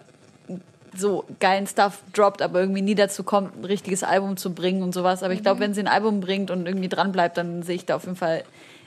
[0.95, 4.93] so geilen Stuff droppt, aber irgendwie nie dazu kommt, ein richtiges Album zu bringen und
[4.93, 5.23] sowas.
[5.23, 7.87] Aber ich glaube, wenn sie ein Album bringt und irgendwie dran bleibt, dann sehe ich
[7.87, 8.43] da auf jeden Fall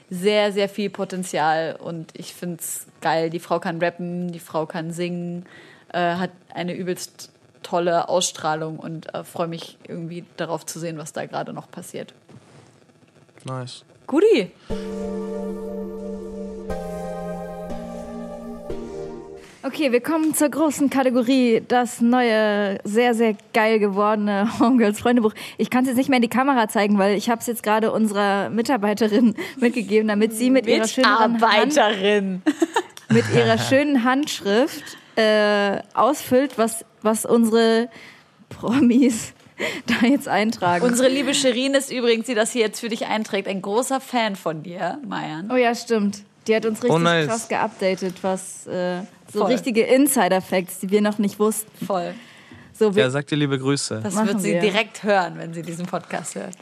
[0.09, 3.29] sehr, sehr viel Potenzial und ich finde es geil.
[3.29, 5.45] Die Frau kann rappen, die Frau kann singen,
[5.93, 7.31] äh, hat eine übelst
[7.63, 12.13] tolle Ausstrahlung und äh, freue mich irgendwie darauf zu sehen, was da gerade noch passiert.
[13.45, 13.83] Nice.
[14.07, 14.51] Guti!
[19.71, 25.35] Okay, wir kommen zur großen Kategorie, das neue, sehr, sehr geil gewordene Homegirls Freundebuch.
[25.59, 27.61] Ich kann es jetzt nicht mehr in die Kamera zeigen, weil ich habe es jetzt
[27.61, 31.75] gerade unserer Mitarbeiterin mitgegeben, damit sie mit ihrer schönen Hand,
[33.09, 37.89] mit ihrer schönen Handschrift äh, ausfüllt, was, was unsere
[38.49, 39.33] Promis
[39.85, 40.83] da jetzt eintragen.
[40.83, 44.35] Unsere liebe Shirin ist übrigens, die das hier jetzt für dich einträgt, ein großer Fan
[44.35, 45.51] von dir, Mayan.
[45.53, 46.23] oh ja, stimmt.
[46.47, 47.27] Die hat uns richtig Oh, nice.
[47.27, 49.01] krass geupdatet, was äh,
[49.31, 49.51] so Voll.
[49.51, 51.85] richtige Insider-Facts, die wir noch nicht wussten.
[51.85, 52.13] Voll.
[52.73, 53.99] So, wir, Ja, sag dir liebe Grüße.
[54.01, 54.61] Das Machen wird sie wir.
[54.61, 56.55] direkt hören, wenn sie diesen Podcast hört.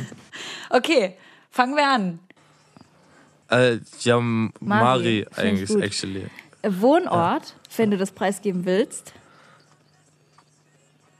[0.70, 1.16] okay,
[1.50, 2.18] fangen wir an.
[3.50, 6.26] Äh, ja, Mari, Mari, eigentlich, actually.
[6.66, 9.12] Wohnort, wenn du das preisgeben willst.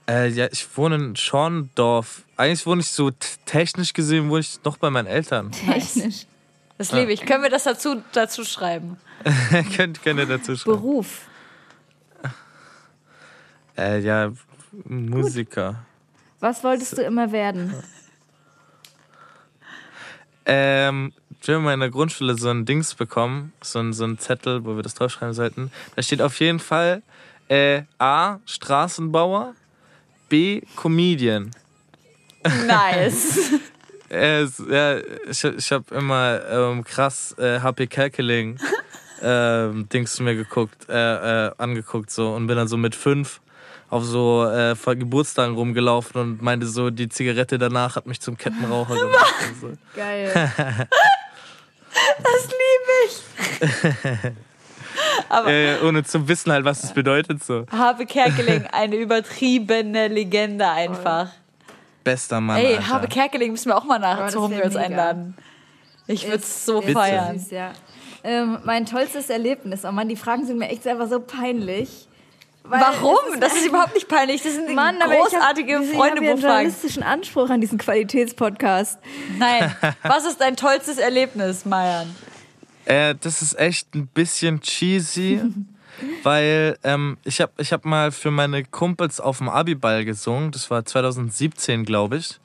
[0.07, 2.23] Äh, ja, ich wohne in Schorndorf.
[2.37, 3.11] Eigentlich wohne ich so
[3.45, 5.51] technisch gesehen, wohne ich noch bei meinen Eltern.
[5.51, 6.25] Technisch.
[6.77, 7.25] Das liebe ich.
[7.25, 8.97] Können wir das dazu, dazu schreiben?
[9.75, 10.77] könnt, könnt ihr dazu schreiben.
[10.77, 11.27] Beruf.
[13.77, 14.31] Äh, ja,
[14.85, 15.85] Musiker.
[16.39, 17.73] Was wolltest du immer werden?
[20.45, 24.63] Ähm, wir haben in der Grundschule so ein Dings bekommen, so ein, so ein Zettel,
[24.65, 25.71] wo wir das draufschreiben sollten.
[25.95, 27.01] Da steht auf jeden Fall
[27.47, 29.55] äh, A, Straßenbauer,
[30.29, 31.51] B, Comedian.
[32.67, 33.51] Nice.
[34.09, 34.97] Äh, ja,
[35.29, 38.59] ich, ich habe immer ähm, krass äh, HP Kerkeling
[39.21, 43.41] ähm, Dings mir geguckt, äh, äh, angeguckt so und bin dann so mit fünf
[43.89, 48.95] auf so äh, Geburtstagen rumgelaufen und meinte so, die Zigarette danach hat mich zum Kettenraucher
[48.95, 49.35] gemacht.
[49.47, 49.71] Und so.
[49.95, 50.51] Geil.
[52.21, 54.31] Das liebe ich.
[55.29, 57.65] Aber Äh, ohne zu wissen halt, was es bedeutet so.
[57.71, 61.29] Habe Kerkeling, eine übertriebene Legende einfach.
[62.05, 62.87] Bester Mann, Ey, Alter.
[62.89, 65.35] Habe Kerkeling müssen wir auch mal Oh, nachher das zu Homegirls einladen.
[66.07, 67.37] Ich würde es so Ist- ist feiern.
[67.39, 67.71] Süß, ja.
[68.23, 69.83] ähm, mein tollstes Erlebnis.
[69.83, 72.07] Oh Mann, die Fragen sind mir echt einfach so peinlich.
[72.67, 73.17] Weil Warum?
[73.33, 74.41] es Das ist überhaupt nicht peinlich.
[74.41, 78.97] Das sind Mann, aber großartige ich hab, Ich habe einen journalistischen Anspruch an diesen Qualitätspodcast.
[79.37, 79.75] Nein.
[80.03, 82.15] Was ist dein tollstes Erlebnis, Mayan?
[82.85, 85.41] Äh, das ist echt ein bisschen cheesy,
[86.23, 90.51] weil ähm, ich habe ich hab mal für meine Kumpels auf dem Abiball gesungen.
[90.51, 92.39] Das war 2017, glaube ich.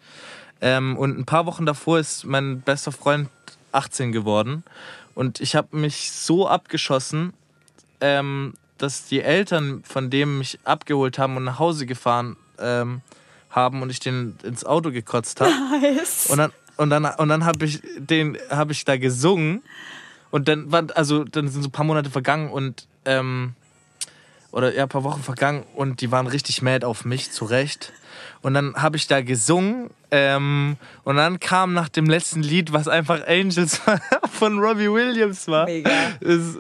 [0.61, 3.29] Ähm, und ein paar Wochen davor ist mein bester Freund
[3.73, 4.65] 18 geworden.
[5.15, 7.33] Und ich habe mich so abgeschossen,
[8.01, 13.03] ähm, dass die Eltern von dem mich abgeholt haben und nach Hause gefahren ähm,
[13.51, 15.53] haben und ich den ins Auto gekotzt habe.
[16.29, 19.63] Und dann, und dann, und dann habe ich den, habe ich da gesungen.
[20.31, 23.55] Und dann also dann sind so ein paar Monate vergangen und ähm,
[24.53, 27.93] oder ja, ein paar Wochen vergangen und die waren richtig mad auf mich, zu Recht.
[28.43, 32.89] Und dann habe ich da gesungen ähm, und dann kam nach dem letzten Lied, was
[32.89, 33.81] einfach Angels
[34.33, 35.91] von Robbie Williams war, Mega.
[36.21, 36.59] ist,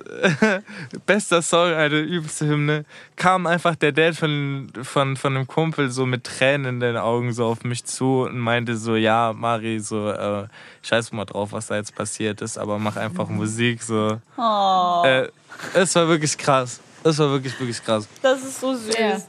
[1.07, 2.85] bester Song, eine übelste Hymne,
[3.17, 7.33] kam einfach der Dad von, von, von einem Kumpel so mit Tränen in den Augen
[7.33, 10.47] so auf mich zu und meinte so, ja, Mari, so, äh,
[10.83, 14.21] scheiß mal drauf, was da jetzt passiert ist, aber mach einfach Musik, so.
[14.37, 15.29] Oh, Äh,
[15.75, 16.81] es war wirklich krass.
[17.03, 18.07] Es war wirklich, wirklich krass.
[18.23, 18.95] das ist so süß.
[18.97, 19.21] Ja.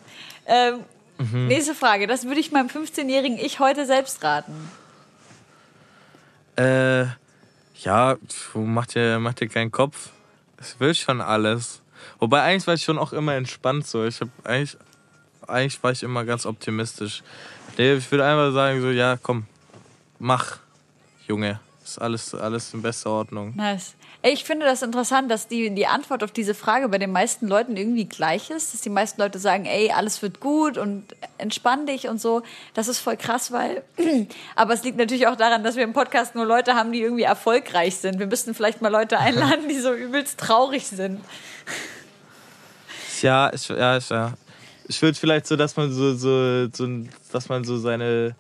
[0.46, 0.84] Ähm,
[1.22, 1.48] Mhm.
[1.48, 2.08] Nächste Frage.
[2.08, 4.72] Das würde ich meinem 15-jährigen Ich heute selbst raten.
[6.58, 7.06] Äh,
[7.84, 8.18] ja,
[8.54, 10.10] mach dir, mach dir keinen Kopf.
[10.58, 11.82] Es will schon alles.
[12.20, 14.06] Wobei eigentlich war ich schon auch immer entspannt so.
[14.06, 14.78] Ich habe eigentlich,
[15.48, 17.24] eigentlich war ich immer ganz optimistisch.
[17.78, 19.46] Nee, ich würde einfach sagen so, ja, komm,
[20.20, 20.58] mach,
[21.28, 21.60] Junge.
[21.84, 23.54] Ist alles, alles in bester Ordnung.
[23.56, 23.96] Nice.
[24.22, 27.48] Ey, Ich finde das interessant, dass die, die Antwort auf diese Frage bei den meisten
[27.48, 28.74] Leuten irgendwie gleich ist.
[28.74, 31.06] Dass die meisten Leute sagen, ey, alles wird gut und
[31.40, 32.44] entspann dich und so.
[32.76, 33.84] Das ist voll krass, weil.
[34.56, 37.24] Aber es liegt natürlich auch daran, dass wir im Podcast nur Leute haben, die irgendwie
[37.24, 38.20] erfolgreich sind.
[38.20, 41.20] Wir müssten vielleicht mal Leute einladen, die so übelst traurig sind.
[43.22, 44.34] Ja, ich, ja, ich, ja.
[44.88, 46.88] Ich würde vielleicht so, dass man so, so, so,
[47.32, 48.36] dass man so seine,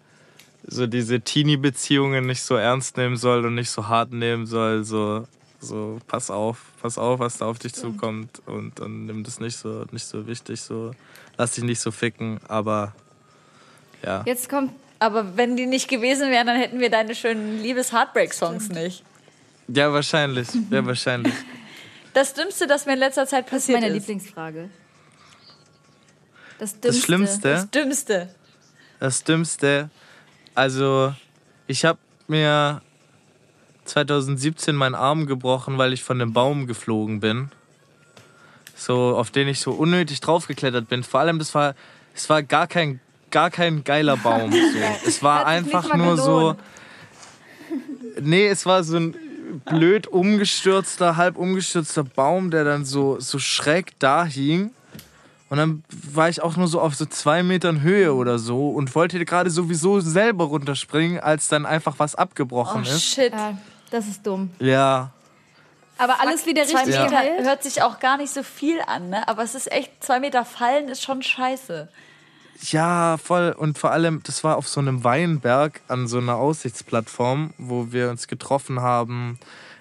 [0.68, 4.84] so diese Teenie-Beziehungen nicht so ernst nehmen soll und nicht so hart nehmen soll.
[4.84, 5.28] So,
[5.60, 9.58] so pass auf, pass auf, was da auf dich zukommt und, und nimm das nicht
[9.58, 10.62] so, nicht so wichtig.
[10.62, 10.92] So,
[11.38, 12.94] lass dich nicht so ficken, aber
[14.04, 14.24] ja.
[14.26, 19.04] Jetzt kommt Aber wenn die nicht gewesen wären, dann hätten wir deine schönen Liebes-Heartbreak-Songs nicht.
[19.68, 20.48] Ja, wahrscheinlich.
[20.70, 21.34] Ja, wahrscheinlich.
[22.14, 24.02] Das Dümmste, das mir in letzter Zeit Das ist passiert meine ist.
[24.06, 24.70] Lieblingsfrage.
[26.60, 27.02] Das, Das Dümmste.
[27.06, 28.36] Schlimmste, Das Dümmste.
[29.00, 29.90] das Dümmste,
[30.56, 31.14] also
[31.68, 32.82] ich habe mir
[33.86, 37.52] 2017 meinen Arm gebrochen, weil ich von einem Baum geflogen bin.
[38.76, 41.04] So, auf den ich so unnötig draufgeklettert bin.
[41.04, 41.76] Vor allem, das war,
[42.16, 43.00] es war gar kein,
[43.30, 44.52] gar kein geiler Baum.
[44.72, 45.08] So.
[45.08, 46.56] Es war einfach nur so.
[48.20, 49.16] Nee, es war so ein
[49.66, 54.72] blöd umgestürzter, halb umgestürzter Baum, der dann so, so schräg da hing.
[55.52, 55.84] Und dann
[56.14, 59.50] war ich auch nur so auf so zwei Metern Höhe oder so und wollte gerade
[59.50, 63.04] sowieso selber runterspringen, als dann einfach was abgebrochen Oh ist.
[63.04, 63.34] shit.
[63.34, 63.58] Ja,
[63.90, 64.52] das ist dumm.
[64.60, 65.12] Ja,
[65.98, 67.44] Aber alles wieder Zwei richtig Meter geheilt?
[67.46, 69.28] hört sich auch gar nicht so viel an, ne?
[69.28, 71.90] Aber es ist echt, zwei Meter fallen ist schon scheiße.
[72.70, 73.54] ja, voll.
[73.58, 78.10] Und vor allem, das war auf so einem Weinberg an so einer Aussichtsplattform, wo wir
[78.10, 79.38] uns getroffen haben,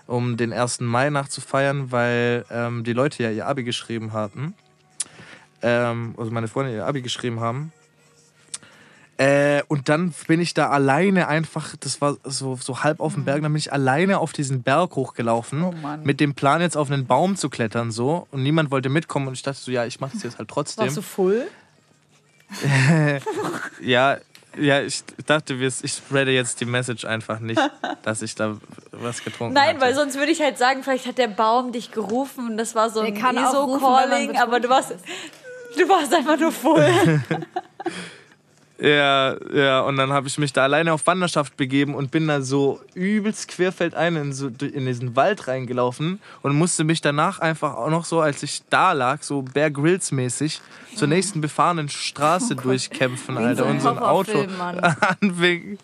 [0.09, 0.81] um den 1.
[0.81, 4.55] Mai nachzufeiern, weil ähm, die Leute ja ihr Abi geschrieben hatten.
[5.63, 7.73] Ähm, also meine Freunde ihr Abi geschrieben haben.
[9.19, 13.27] Äh, und dann bin ich da alleine einfach, das war so, so halb auf dem
[13.27, 16.03] Berg, dann bin ich alleine auf diesen Berg hochgelaufen, Oh Mann.
[16.05, 18.27] mit dem Plan jetzt auf einen Baum zu klettern so.
[18.31, 20.87] Und niemand wollte mitkommen und ich dachte so, ja, ich mache das jetzt halt trotzdem.
[20.87, 21.47] Warst du full?
[23.81, 24.19] Ja,
[24.59, 27.61] ja, ich dachte, wir- ich spreade jetzt die Message einfach nicht,
[28.03, 28.57] dass ich da
[28.91, 29.69] was getrunken habe.
[29.73, 32.75] Nein, weil sonst würde ich halt sagen, vielleicht hat der Baum dich gerufen und das
[32.75, 34.95] war so ein Der ESO-Calling, aber du warst,
[35.77, 37.23] du warst einfach nur voll.
[38.83, 42.41] Ja, ja, und dann habe ich mich da alleine auf Wanderschaft begeben und bin da
[42.41, 47.91] so übelst querfeldein in, so, in diesen Wald reingelaufen und musste mich danach einfach auch
[47.91, 50.63] noch so, als ich da lag, so Bear Grylls mäßig,
[50.97, 53.65] zur nächsten befahrenen Straße durchkämpfen, Wie in Alter.
[53.65, 54.47] so und so ein Auto
[55.21, 55.79] anwinken.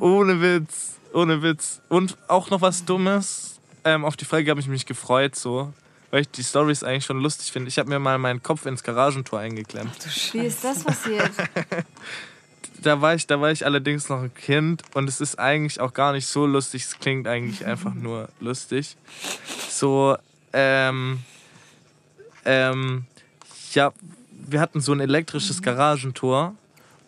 [0.00, 1.80] Ohne Witz, ohne Witz.
[1.88, 3.60] Und auch noch was Dummes.
[3.84, 5.72] Ähm, auf die Frage habe ich mich gefreut, so.
[6.10, 7.68] Weil ich die Stories eigentlich schon lustig finde.
[7.68, 10.32] Ich habe mir mal meinen Kopf ins Garagentor eingeklemmt.
[10.32, 11.30] Wie ist das passiert?
[12.82, 15.92] da war ich, da war ich allerdings noch ein Kind und es ist eigentlich auch
[15.92, 16.84] gar nicht so lustig.
[16.84, 18.96] Es klingt eigentlich einfach nur lustig.
[19.68, 20.16] So,
[20.52, 21.20] ähm,
[22.44, 23.04] ähm,
[23.72, 23.92] ja,
[24.30, 26.54] wir hatten so ein elektrisches Garagentor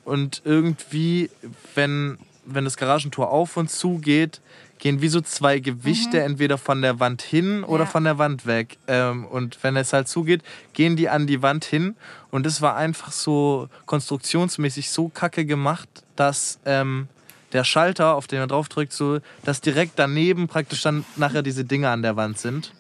[0.05, 1.31] und irgendwie,
[1.75, 4.41] wenn, wenn das Garagentor auf und zu geht,
[4.83, 7.91] gehen wie so zwei Gewichte entweder von der Wand hin oder Ja.
[7.91, 8.79] von der Wand weg.
[8.89, 11.95] Ähm, und wenn es halt zugeht, gehen die an die Wand hin.
[12.33, 17.07] Und es war einfach so konstruktionsmäßig so kacke gemacht, dass ähm,
[17.53, 21.89] der Schalter, auf den man draufdrückt, so, dass direkt daneben praktisch dann nachher diese Dinge
[21.89, 22.73] an der Wand sind.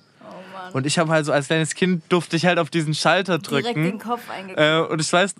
[0.72, 3.74] Und ich habe halt so als kleines Kind durfte ich halt auf diesen Schalter drücken.
[3.74, 4.88] Direkt den Kopf eingeklemmt.
[4.88, 5.36] Äh, und ich weiß,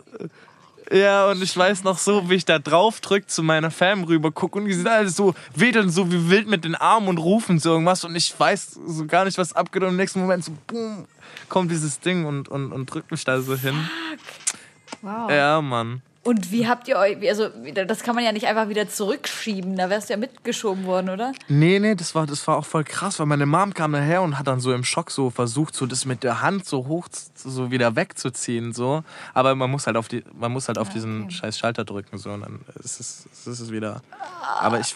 [0.92, 4.30] ja, und ich weiß noch so, wie ich da drauf drück, zu meiner Fam rüber
[4.30, 7.58] gucke und die sind alle so, wedeln so wie wild mit den Armen und rufen
[7.58, 10.52] so irgendwas und ich weiß so gar nicht, was abgeht und im nächsten Moment so,
[10.66, 11.06] boom,
[11.48, 13.88] kommt dieses Ding und, und, und drückt mich da so hin.
[15.00, 15.30] Wow.
[15.30, 16.02] Ja, Mann.
[16.24, 19.90] Und wie habt ihr euch, also das kann man ja nicht einfach wieder zurückschieben, da
[19.90, 21.32] wärst du ja mitgeschoben worden, oder?
[21.48, 24.38] Nee, nee, das war, das war auch voll krass, weil meine Mom kam daher und
[24.38, 27.72] hat dann so im Schock so versucht, so das mit der Hand so hoch so
[27.72, 29.02] wieder wegzuziehen, so.
[29.34, 32.30] Aber man muss halt auf die, man muss halt auf diesen scheiß Schalter drücken, so,
[32.30, 34.00] und dann ist es, ist es wieder.
[34.60, 34.94] Aber ich,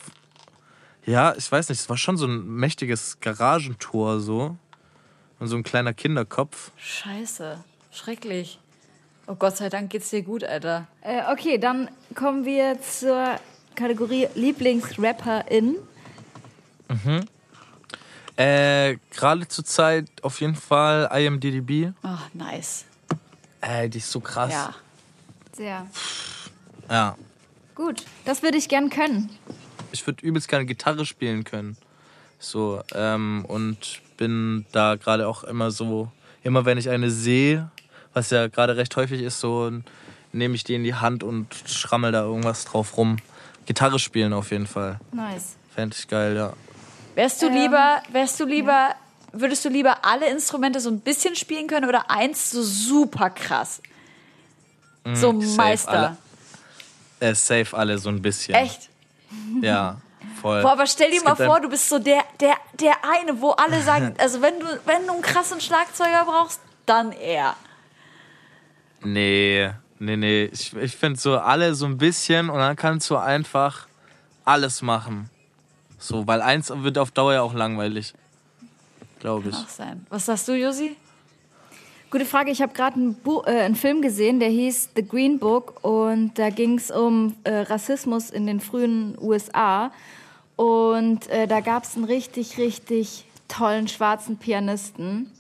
[1.07, 4.57] ja, ich weiß nicht, es war schon so ein mächtiges Garagentor, so.
[5.41, 6.71] Und so ein kleiner Kinderkopf.
[6.77, 7.59] Scheiße,
[7.91, 8.61] schrecklich.
[9.29, 10.87] Oh Gott sei Dank geht's dir gut, Alter.
[11.01, 13.41] Äh, okay, dann kommen wir zur
[13.75, 15.77] Kategorie Lieblingsrapperin.
[18.37, 21.93] Äh, gerade zur Zeit auf jeden Fall IMDDB.
[22.03, 22.85] Ach, nice.
[23.61, 24.53] Ey, die ist so krass.
[24.53, 24.75] Ja.
[25.57, 25.87] Sehr
[26.91, 27.17] ja.
[27.75, 28.05] gut.
[28.25, 29.31] Das würde ich gern können.
[29.91, 31.77] ich würde übelst gerne Gitarre spielen können.
[32.39, 36.13] So, ähm, und bin da gerade auch immer so,
[36.43, 37.71] immer wenn ich eine sehe,
[38.17, 39.71] was ja gerade recht häufig ist, so
[40.33, 43.19] nehme ich die in die Hand und schrammel da irgendwas drauf rum.
[43.67, 44.99] Gitarre spielen auf jeden Fall.
[45.13, 45.57] Nice.
[45.75, 46.55] Fände ich geil, ja.
[47.15, 48.95] Wärst du Ähm, lieber, wärst du lieber,
[49.33, 53.83] würdest du lieber alle Instrumente so ein bisschen spielen können oder eins so super krass?
[55.13, 55.91] so Mm, safe, Meister.
[55.91, 56.17] alle.
[57.21, 58.55] Äh, safe alle so ein bisschen.
[58.55, 58.89] Echt?
[59.61, 59.99] Ja,
[60.41, 60.63] voll.
[60.63, 63.51] Boah, aber stell dir Es mal vor, du bist so der, der, der eine, wo
[63.51, 67.57] alle sagen, also wenn du, wenn du einen krassen Schlagzeuger brauchst, dann er.
[69.07, 70.45] Nee, nee, nee.
[70.47, 73.87] Ich, ich finde so alle so ein bisschen und dann kannst du einfach
[74.45, 75.31] alles machen.
[75.99, 78.15] So, weil eins wird auf Dauer ja auch langweilig.
[79.21, 79.55] Glaube ich.
[79.55, 80.05] Auch sein.
[80.11, 80.97] Was sagst du, Josi?
[82.11, 82.51] Gute Frage.
[82.51, 86.51] Ich habe gerade einen, äh, einen Film gesehen, der hieß The Green Book und da
[86.51, 89.93] ging es um äh, Rassismus in den frühen USA.
[90.57, 95.31] Und äh, da gab es einen richtig, richtig tollen schwarzen Pianisten.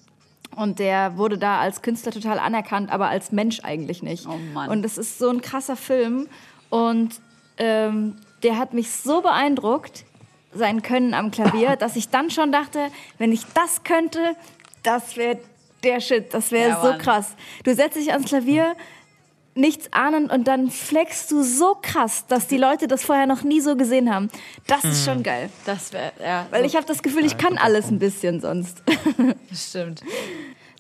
[0.57, 4.27] Und der wurde da als Künstler total anerkannt, aber als Mensch eigentlich nicht.
[4.27, 4.71] Oh Mann.
[4.71, 6.29] Und es ist so ein krasser Film.
[6.71, 7.21] Und
[7.59, 10.05] ähm, der hat mich so beeindruckt,
[10.53, 12.89] sein Können am Klavier, dass ich dann schon dachte,
[13.19, 14.35] wenn ich das könnte,
[14.83, 15.39] das wäre
[15.83, 17.35] der Shit, das wäre Ja, so krass.
[17.65, 18.75] Du setzt dich ans Klavier,
[19.55, 23.61] nichts ahnend und dann flexst du so krass, dass die Leute das vorher noch nie
[23.61, 24.29] so gesehen haben.
[24.67, 25.51] Das ist schon geil.
[25.65, 26.47] Das wäre, ja.
[26.51, 28.83] Weil ich habe das Gefühl, ich kann alles ein bisschen sonst.
[29.51, 30.03] das stimmt.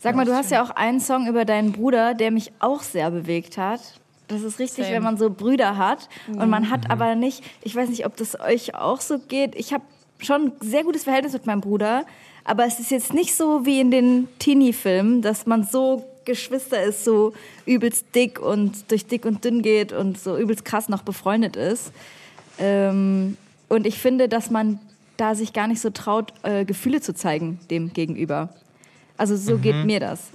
[0.01, 3.11] Sag mal, du hast ja auch einen Song über deinen Bruder, der mich auch sehr
[3.11, 3.81] bewegt hat.
[4.29, 4.97] Das ist richtig, Same.
[4.97, 8.39] wenn man so Brüder hat und man hat aber nicht, ich weiß nicht, ob das
[8.41, 9.55] euch auch so geht.
[9.55, 9.85] Ich habe
[10.19, 12.05] schon ein sehr gutes Verhältnis mit meinem Bruder,
[12.45, 17.05] aber es ist jetzt nicht so wie in den Teenie-Filmen, dass man so Geschwister ist,
[17.05, 17.33] so
[17.65, 21.93] übelst dick und durch dick und dünn geht und so übelst krass noch befreundet ist.
[22.59, 23.37] Ähm,
[23.69, 24.81] und ich finde, dass man
[25.17, 28.51] da sich gar nicht so traut, äh, Gefühle zu zeigen dem gegenüber.
[29.17, 30.31] Also so geht mir das.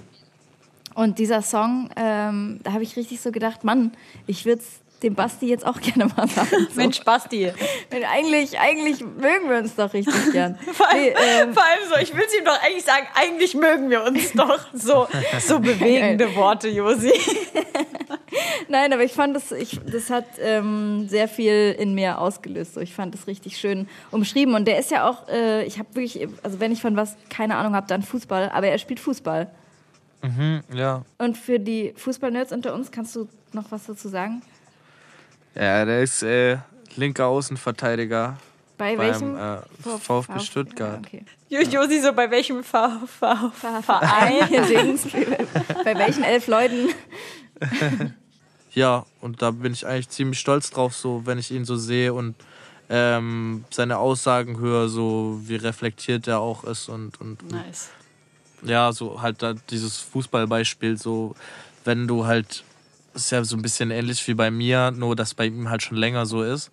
[0.94, 3.92] Und dieser Song, ähm, da habe ich richtig so gedacht, Mann,
[4.26, 6.68] ich würde es dem Basti jetzt auch gerne mal sagen.
[6.70, 6.76] So.
[6.76, 7.50] Mensch, Basti.
[7.90, 10.58] Eigentlich, eigentlich mögen wir uns doch richtig gern.
[10.72, 13.54] Vor allem, Nee, ähm, vor allem so, ich will es ihm doch eigentlich sagen, eigentlich
[13.54, 14.60] mögen wir uns doch.
[14.72, 15.08] So,
[15.40, 17.12] so bewegende Worte, Josi.
[18.68, 22.74] Nein, aber ich fand das, ich, das hat ähm, sehr viel in mir ausgelöst.
[22.74, 24.54] So, ich fand das richtig schön umschrieben.
[24.54, 27.56] Und der ist ja auch, äh, ich habe wirklich, also wenn ich von was keine
[27.56, 28.50] Ahnung habe, dann Fußball.
[28.50, 29.50] Aber er spielt Fußball.
[30.22, 31.02] Mhm, ja.
[31.18, 34.42] Und für die Fußballnerds unter uns, kannst du noch was dazu sagen?
[35.54, 36.58] Ja, der ist äh,
[36.96, 38.36] linker Außenverteidiger
[38.78, 39.36] Bei beim welchem?
[39.36, 41.00] äh, VfB Stuttgart.
[41.12, 41.20] Ja,
[41.58, 41.66] okay.
[41.70, 43.50] Josi so, bei welchem v v
[43.82, 44.48] Verein,
[45.84, 46.88] bei welchen elf Leuten?
[48.74, 52.14] Ja, und da bin ich eigentlich ziemlich stolz drauf, so wenn ich ihn so sehe
[52.14, 52.34] und
[52.88, 57.90] ähm, seine Aussagen höre, so wie reflektiert er auch ist und, und Nice.
[58.62, 61.34] ja, so halt da dieses Fußballbeispiel, so
[61.84, 62.64] wenn du halt,
[63.14, 65.96] ist ja so ein bisschen ähnlich wie bei mir, nur dass bei ihm halt schon
[65.96, 66.70] länger so ist,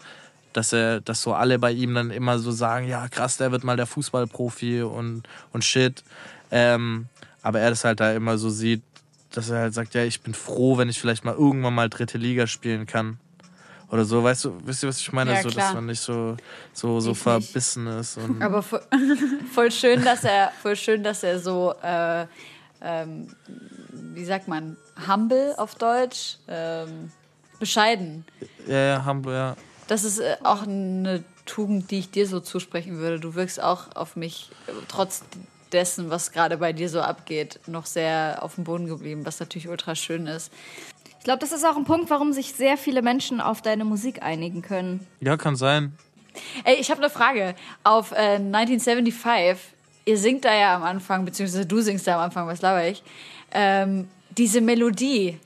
[0.54, 3.64] dass er, dass so alle bei ihm dann immer so sagen, ja krass, der wird
[3.64, 5.24] mal der Fußballprofi und,
[5.54, 6.04] und shit.
[6.52, 7.08] Ähm,
[7.42, 8.82] aber er das halt da immer so sieht,
[9.32, 12.18] dass er halt sagt, ja, ich bin froh, wenn ich vielleicht mal irgendwann mal dritte
[12.18, 13.20] Liga spielen kann.
[13.92, 15.34] Oder so, weißt du, wisst ihr, was ich meine?
[15.34, 16.38] Ja, so, dass man nicht so,
[16.74, 17.24] so, so Ich nicht.
[17.24, 18.18] verbissen ist.
[18.18, 18.82] Und Aber voll,
[19.54, 22.26] voll schön, dass er, voll schön, dass er so, äh,
[22.82, 23.28] ähm,
[24.14, 24.78] wie sagt man,
[25.08, 27.12] humble auf Deutsch, ähm,
[27.60, 28.26] bescheiden.
[28.68, 29.56] ja, ja, Hamburg, ja.
[29.88, 33.20] Das ist äh, auch eine Tugend, die ich dir so zusprechen würde.
[33.20, 35.24] Du wirkst auch auf mich, äh, trotz
[35.72, 39.68] dessen, was gerade bei dir so abgeht, noch sehr auf dem Boden geblieben, was natürlich
[39.68, 40.52] ultra schön ist.
[41.20, 44.24] Ich glaube, das ist auch ein Punkt, warum sich sehr viele Menschen auf deine Musik
[44.24, 45.06] einigen können.
[45.20, 45.98] Ja, kann sein.
[46.64, 47.56] Ey, ich habe eine Frage.
[47.84, 49.58] Auf äh, 1975,
[50.06, 53.04] ihr singt da ja am Anfang, beziehungsweise du singst da am Anfang, was laber ich,
[53.52, 55.40] ähm, diese Melodie.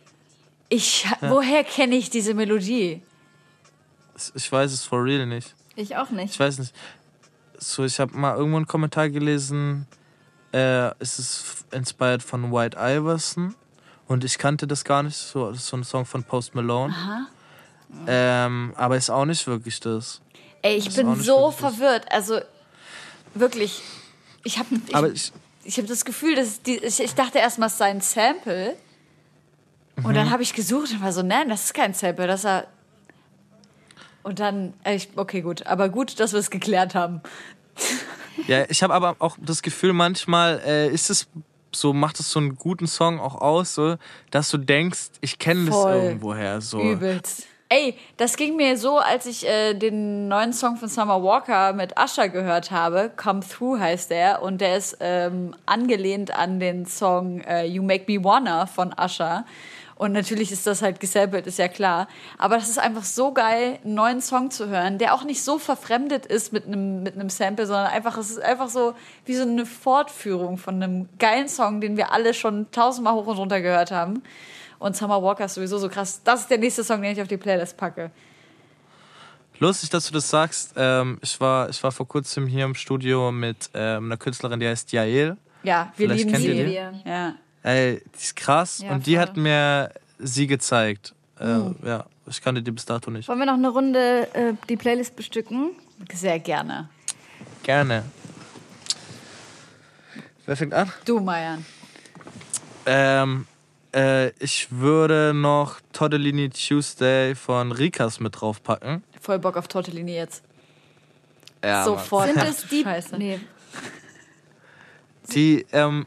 [0.69, 3.01] Ich, Woher kenne ich diese Melodie?
[4.35, 5.53] Ich weiß es for real nicht.
[5.75, 6.33] Ich auch nicht.
[6.33, 6.73] Ich weiß nicht.
[7.57, 9.87] So, ich habe mal irgendwo einen Kommentar gelesen,
[10.51, 13.55] äh, es ist inspired von White Iverson.
[14.07, 15.15] Und ich kannte das gar nicht.
[15.15, 16.93] So, das ist so ein Song von Post Malone.
[18.07, 20.21] Ähm, aber ist auch nicht wirklich das.
[20.61, 22.11] Ey, ich Das ist bin so verwirrt.
[22.11, 22.39] Also
[23.33, 23.81] wirklich,
[24.43, 25.31] ich habe ich, Aber ich,
[25.63, 28.75] ich hab das Gefühl, dass die, ich, ich dachte erstmal, es sei ein Sample.
[29.97, 30.13] Und Mhm.
[30.15, 32.65] dann habe ich gesucht und war so, nein, das ist kein Sample, das war.
[34.23, 37.21] Und dann, äh, ich, okay, gut, aber gut, dass wir es geklärt haben.
[38.47, 41.27] ja, ich habe aber auch das Gefühl, manchmal äh, ist es
[41.75, 43.97] so, macht es so einen guten Song auch aus, so,
[44.31, 46.61] dass du denkst, ich kenne das irgendwoher.
[46.61, 46.79] So.
[46.81, 47.47] Übelst.
[47.75, 51.99] Ey, das ging mir so, als ich äh, den neuen Song von Summer Walker mit
[51.99, 53.09] Usher gehört habe.
[53.17, 54.43] Come Through heißt der.
[54.43, 59.43] Und der ist ähm, angelehnt an den Song äh, You Make Me Wanna von Usher.
[59.95, 62.07] Und natürlich ist das halt gesampelt, ist ja klar.
[62.37, 65.57] Aber das ist einfach so geil, einen neuen Song zu hören, der auch nicht so
[65.57, 68.93] verfremdet ist mit einem mit einem Sample, sondern einfach, es ist einfach so
[69.25, 73.37] wie so eine Fortführung von einem geilen Song, den wir alle schon tausendmal hoch und
[73.39, 74.21] runter gehört haben.
[74.83, 76.21] Und Summer Walker ist sowieso so krass.
[76.23, 78.11] Das ist der nächste Song, den ich auf die Playlist packe.
[79.59, 80.73] Lustig, dass du das sagst.
[80.75, 84.67] Ähm, ich, war, ich war vor kurzem hier im Studio mit ähm, einer Künstlerin, die
[84.67, 85.37] heißt Jael.
[85.63, 86.65] Ja, wir Vielleicht lieben sie.
[86.65, 87.09] die?
[87.09, 87.35] Ja.
[87.63, 88.79] Ey, die ist krass.
[88.79, 89.21] Ja, und die voll.
[89.21, 91.13] hat mir sie gezeigt.
[91.39, 91.45] Äh,
[91.85, 93.29] Ja, ich kannte die bis dato nicht.
[93.29, 95.71] Wollen wir noch eine Runde äh, die Playlist bestücken?
[96.11, 96.89] Sehr gerne.
[97.63, 98.03] Gerne.
[100.45, 100.91] Wer fängt an?
[101.05, 101.65] Du, Mayan.
[102.85, 103.47] Ähm,
[103.93, 109.03] äh, ich würde noch Tortellini Tuesday von Rikas mit draufpacken.
[109.21, 110.43] Voll Bock auf Tortellini jetzt.
[111.63, 112.27] Ja, Sofort.
[112.27, 112.83] Sind Ach, es die?
[112.83, 113.17] Scheiße.
[113.17, 113.39] Nee.
[115.33, 116.05] Die, ähm,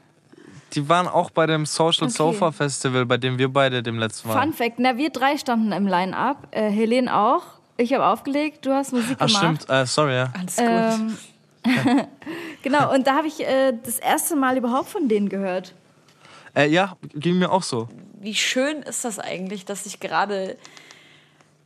[0.74, 2.16] die waren auch bei dem Social Okay.
[2.16, 4.42] Sofa Festival, bei dem wir beide dem letzten waren.
[4.42, 6.48] Fun Fact, na, wir drei standen im Line-Up.
[6.50, 7.42] Äh, Helene auch.
[7.78, 9.62] Ich habe aufgelegt, du hast Musik Ach gemacht.
[9.62, 10.32] stimmt, äh, sorry, ja.
[10.38, 10.66] Alles gut.
[10.66, 11.16] Ähm,
[12.62, 15.74] genau, und da habe ich äh, das erste Mal überhaupt von denen gehört.
[16.56, 17.88] Äh, ja, ging mir auch so.
[18.18, 20.56] Wie schön ist das eigentlich, dass ich gerade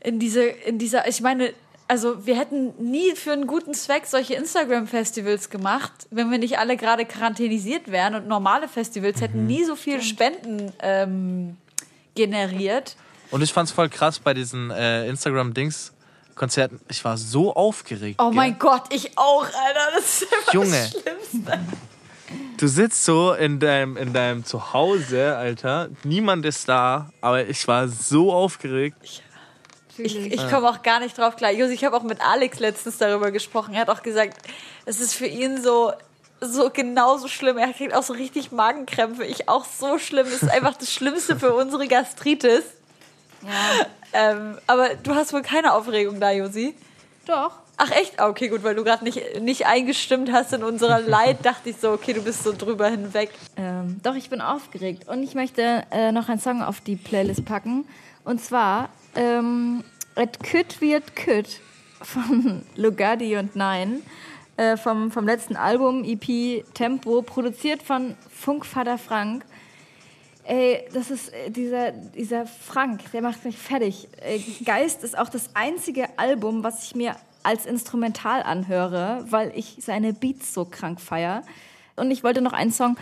[0.01, 1.53] in diese, in dieser, ich meine,
[1.87, 6.77] also wir hätten nie für einen guten Zweck solche Instagram-Festivals gemacht, wenn wir nicht alle
[6.77, 11.57] gerade quarantänisiert wären und normale Festivals hätten nie so viel Spenden ähm,
[12.15, 12.97] generiert.
[13.31, 16.81] Und ich fand's voll krass bei diesen äh, Instagram-Dings-Konzerten.
[16.89, 18.21] Ich war so aufgeregt.
[18.21, 18.37] Oh gell?
[18.37, 19.93] mein Gott, ich auch, Alter.
[19.95, 20.71] Das ist einfach Junge.
[20.71, 21.61] das Schlimmste.
[22.61, 25.89] Du sitzt so in deinem, in deinem Zuhause, Alter.
[26.05, 29.23] Niemand ist da, aber ich war so aufgeregt.
[29.97, 31.53] Ich, ich komme auch gar nicht drauf klar.
[31.53, 33.73] Josi, ich habe auch mit Alex letztens darüber gesprochen.
[33.73, 34.37] Er hat auch gesagt,
[34.85, 35.95] es ist für ihn so,
[36.43, 37.57] so genauso schlimm.
[37.57, 39.25] Er kriegt auch so richtig Magenkrämpfe.
[39.25, 40.27] Ich auch so schlimm.
[40.27, 42.65] Es ist einfach das Schlimmste für unsere Gastritis.
[44.13, 46.75] Ähm, aber du hast wohl keine Aufregung da, Josi.
[47.25, 47.53] Doch.
[47.83, 48.21] Ach echt?
[48.21, 51.79] Ah, Okay, gut, weil du gerade nicht, nicht eingestimmt hast in unserer Leid, dachte ich
[51.79, 53.31] so, okay, du bist so drüber hinweg.
[53.57, 55.09] Ähm, doch, ich bin aufgeregt.
[55.09, 57.87] Und ich möchte äh, noch einen Song auf die Playlist packen.
[58.23, 59.83] Und zwar ähm,
[60.15, 61.61] Et Kütt wird Kütt
[62.03, 64.03] von Lugardi und Nein.
[64.59, 69.43] Äh, vom, vom letzten Album EP Tempo, produziert von Funkvater Frank.
[70.45, 74.07] Ey, das ist äh, dieser, dieser Frank, der macht mich fertig.
[74.21, 79.77] Äh, Geist ist auch das einzige Album, was ich mir als Instrumental anhöre, weil ich
[79.81, 81.43] seine Beats so krank feier.
[81.97, 82.97] Und ich wollte noch einen Song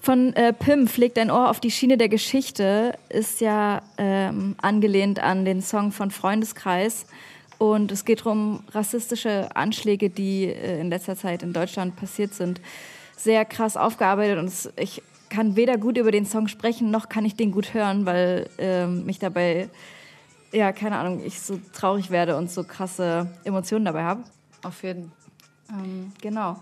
[0.00, 5.18] von äh, Pim, Pfleg dein Ohr auf die Schiene der Geschichte, ist ja ähm, angelehnt
[5.18, 7.06] an den Song von Freundeskreis.
[7.58, 12.60] Und es geht um rassistische Anschläge, die äh, in letzter Zeit in Deutschland passiert sind.
[13.16, 17.24] Sehr krass aufgearbeitet und es, ich kann weder gut über den Song sprechen, noch kann
[17.24, 19.68] ich den gut hören, weil ähm, mich dabei,
[20.54, 24.24] ja, keine Ahnung, ich so traurig werde und so krasse Emotionen dabei habe.
[24.62, 25.12] Auf jeden
[25.70, 26.56] Ähm, genau.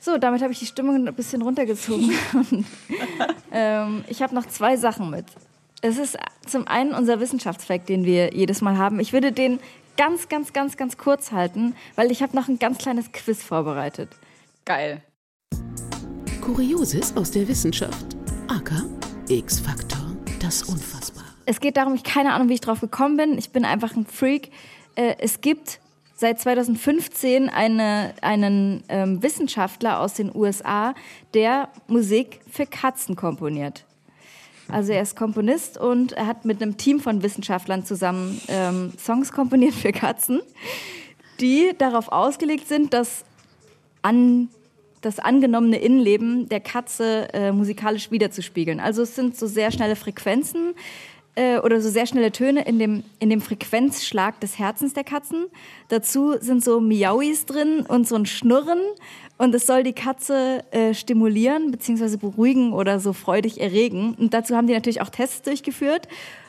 [0.00, 2.10] So, damit habe ich die Stimmung ein bisschen runtergezogen.
[2.32, 2.64] Und,
[3.52, 5.26] ähm, ich habe noch zwei Sachen mit.
[5.80, 8.98] Es ist zum einen unser Wissenschaftsfakt, den wir jedes Mal haben.
[8.98, 9.60] Ich würde den
[9.96, 14.10] ganz, ganz, ganz, ganz kurz halten, weil ich habe noch ein ganz kleines Quiz vorbereitet.
[14.64, 15.02] Geil.
[16.40, 18.16] Kurioses aus der Wissenschaft.
[18.48, 18.82] Aka
[19.28, 20.16] X-Faktor.
[20.40, 21.21] Das Unfassbare.
[21.46, 23.38] Es geht darum, ich keine Ahnung, wie ich drauf gekommen bin.
[23.38, 24.50] Ich bin einfach ein Freak.
[24.94, 25.80] Äh, es gibt
[26.14, 30.94] seit 2015 eine, einen ähm, Wissenschaftler aus den USA,
[31.34, 33.84] der Musik für Katzen komponiert.
[34.68, 39.32] Also er ist Komponist und er hat mit einem Team von Wissenschaftlern zusammen ähm, Songs
[39.32, 40.40] komponiert für Katzen,
[41.40, 43.24] die darauf ausgelegt sind, dass
[44.02, 44.48] an
[45.00, 48.78] das angenommene Innenleben der Katze äh, musikalisch wiederzuspiegeln.
[48.78, 50.74] Also es sind so sehr schnelle Frequenzen
[51.34, 55.46] äh, oder so sehr schnelle Töne in dem, in dem Frequenzschlag des Herzens der Katzen.
[55.88, 58.80] Dazu sind so Miauis drin und so ein Schnurren.
[59.38, 62.16] Und es soll die Katze äh, stimulieren bzw.
[62.16, 64.14] beruhigen oder so freudig erregen.
[64.18, 66.06] Und dazu haben die natürlich auch Tests durchgeführt.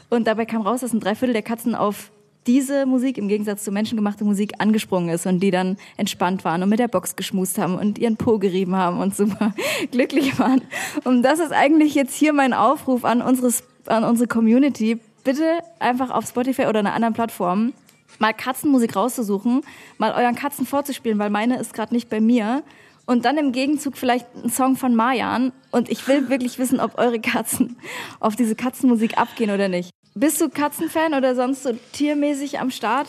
[0.09, 2.11] Und dabei kam raus, dass ein Dreiviertel der Katzen auf
[2.45, 6.69] diese Musik im Gegensatz zu menschengemachte Musik angesprungen ist und die dann entspannt waren und
[6.69, 9.53] mit der Box geschmust haben und ihren Po gerieben haben und super
[9.91, 10.61] glücklich waren.
[11.03, 14.99] Und das ist eigentlich jetzt hier mein Aufruf an, unseres, an unsere Community.
[15.23, 17.73] Bitte einfach auf Spotify oder einer anderen Plattform
[18.19, 19.61] mal Katzenmusik rauszusuchen,
[19.97, 22.63] mal euren Katzen vorzuspielen, weil meine ist gerade nicht bei mir.
[23.05, 25.51] Und dann im Gegenzug vielleicht ein Song von Marjan.
[25.71, 27.75] Und ich will wirklich wissen, ob eure Katzen
[28.19, 29.89] auf diese Katzenmusik abgehen oder nicht.
[30.15, 33.07] Bist du Katzenfan oder sonst so tiermäßig am Start?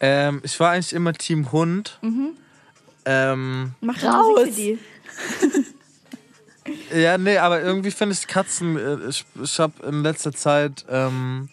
[0.00, 1.98] Ähm, ich war eigentlich immer Team Hund.
[2.02, 2.30] Mhm.
[3.06, 4.46] Ähm, Mach Raus!
[4.46, 4.78] Musik
[5.40, 5.64] für die.
[6.94, 8.76] ja, nee, aber irgendwie finde ich Katzen.
[8.76, 11.48] äh, Ich, ich habe in letzter Zeit ähm,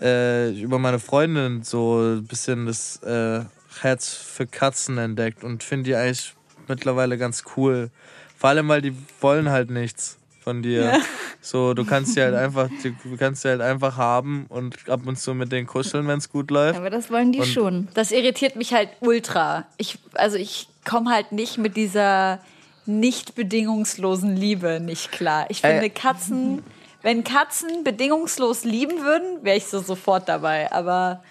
[0.00, 3.44] äh, über meine Freundin so ein bisschen das äh,
[3.80, 6.34] Herz für Katzen entdeckt und finde die eigentlich
[6.68, 7.90] mittlerweile ganz cool.
[8.36, 11.00] Vor allem, weil die wollen halt nichts von dir.
[11.40, 15.16] So, du kannst sie halt einfach, du kannst sie halt einfach haben und ab und
[15.16, 16.76] zu mit denen kuscheln, wenn es gut läuft.
[16.76, 17.88] Aber das wollen die Und- schon.
[17.94, 19.66] Das irritiert mich halt ultra.
[19.76, 22.40] Ich, also ich komme halt nicht mit dieser
[22.86, 25.46] nicht bedingungslosen Liebe nicht klar.
[25.48, 25.90] Ich finde Äh.
[25.90, 26.62] Katzen,
[27.02, 30.70] wenn Katzen bedingungslos lieben würden, wäre ich so sofort dabei.
[30.72, 31.22] Aber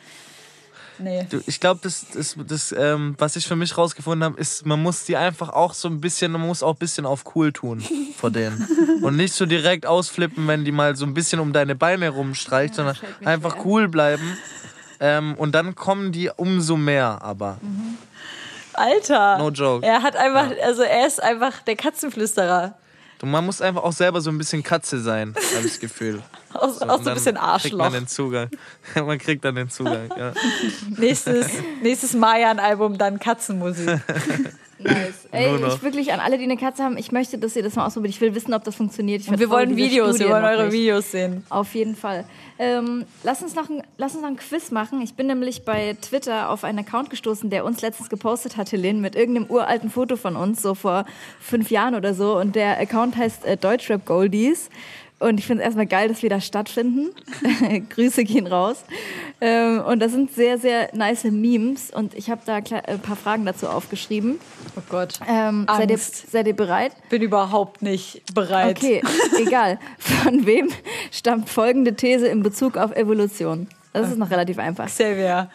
[1.00, 1.26] nee.
[1.30, 4.82] Du, ich glaube, das, das, das ähm, was ich für mich rausgefunden habe, ist, man
[4.82, 7.84] muss die einfach auch so ein bisschen, man muss auch ein bisschen auf cool tun
[8.18, 8.68] vor denen.
[9.02, 12.76] Und nicht so direkt ausflippen, wenn die mal so ein bisschen um deine Beine rumstreicht,
[12.76, 14.38] sondern einfach cool bleiben.
[15.00, 17.58] Ähm, und dann kommen die umso mehr aber.
[18.74, 19.38] Alter.
[19.38, 19.86] No joke.
[19.86, 22.76] Er hat einfach, also er ist einfach der Katzenflüsterer.
[23.20, 26.22] Du, man muss einfach auch selber so ein bisschen Katze sein, habe ich das Gefühl.
[26.54, 27.92] Auch, So, auch so ein bisschen Kriegt man Arschloch.
[27.92, 28.50] den Zugang.
[29.06, 30.34] man kriegt dann den Zugang, ja.
[30.98, 31.48] Nächstes,
[31.82, 33.88] nächstes Mayan-Album, dann Katzenmusik.
[34.84, 35.28] Nice.
[35.32, 37.86] Ey, ich wirklich an alle, die eine Katze haben, ich möchte, dass ihr das mal
[37.86, 38.14] ausprobiert.
[38.14, 39.22] Ich will wissen, ob das funktioniert.
[39.22, 40.72] Ich Und wir wollen Videos, wir wollen eure.
[40.72, 41.46] Videos sehen.
[41.50, 42.26] Auf jeden Fall.
[42.62, 45.02] Ähm, lass, uns noch ein, lass uns noch ein Quiz machen.
[45.02, 49.00] Ich bin nämlich bei Twitter auf einen Account gestoßen, der uns letztens gepostet hat, Helene,
[49.00, 51.06] mit irgendeinem uralten Foto von uns, so vor
[51.40, 52.38] fünf Jahren oder so.
[52.38, 54.70] Und der Account heißt äh, Deutschrap Goldies.
[55.22, 57.12] Und ich finde es erstmal geil, dass wir da stattfinden.
[57.90, 58.84] Grüße gehen raus.
[59.40, 61.92] Ähm, und da sind sehr, sehr nice Memes.
[61.92, 64.40] Und ich habe da ein paar Fragen dazu aufgeschrieben.
[64.76, 65.20] Oh Gott.
[65.30, 66.94] Ähm, seid, ihr, seid ihr bereit?
[67.10, 68.78] Bin überhaupt nicht bereit.
[68.78, 69.04] Okay,
[69.40, 69.80] egal.
[70.00, 70.70] Von wem
[71.12, 73.68] stammt folgende These in Bezug auf Evolution?
[73.94, 74.88] Das ist noch relativ einfach.
[74.88, 75.52] Xavier.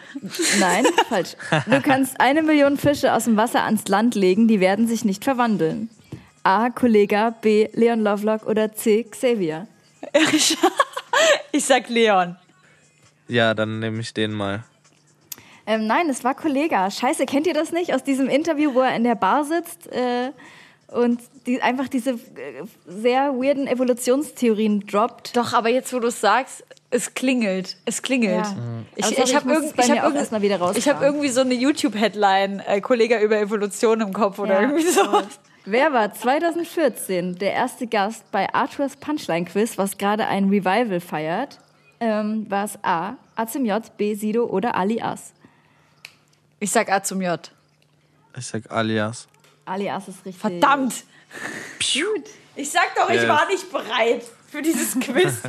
[0.60, 1.36] Nein, falsch.
[1.66, 5.24] Du kannst eine Million Fische aus dem Wasser ans Land legen, die werden sich nicht
[5.24, 5.88] verwandeln.
[6.42, 6.70] A.
[6.70, 7.68] Kollega, B.
[7.72, 9.04] Leon Lovelock oder C.
[9.04, 9.66] Xavier.
[11.50, 12.36] Ich sag Leon.
[13.26, 14.62] Ja, dann nehme ich den mal.
[15.66, 16.90] Ähm, nein, es war Kollega.
[16.90, 17.94] Scheiße, kennt ihr das nicht?
[17.94, 20.30] Aus diesem Interview, wo er in der Bar sitzt äh,
[20.88, 22.16] und die, einfach diese äh,
[22.86, 25.36] sehr weirden Evolutionstheorien droppt.
[25.36, 27.76] Doch, aber jetzt, wo du es sagst, es klingelt.
[27.84, 28.46] Es klingelt.
[28.46, 28.56] Ja.
[28.94, 33.18] Ich, sorry, ich habe ich irgend, ich mir hab irgendwie so eine YouTube-Headline, äh, Kollege
[33.18, 34.68] über Evolution im Kopf oder Ja.
[34.68, 35.02] irgendwie so.
[35.68, 41.58] Wer war 2014 der erste Gast bei Arthurs Punchline Quiz, was gerade ein Revival feiert?
[41.98, 43.16] Ähm, war es A.
[43.34, 44.14] A zum J, B.
[44.14, 45.32] Sido oder Alias?
[46.60, 47.50] Ich sag A zum J.
[48.38, 49.26] Ich sag alias.
[49.66, 50.40] Alias ist richtig.
[50.40, 51.04] Verdammt!
[52.54, 55.42] Ich sag doch, ich war nicht bereit für dieses Quiz.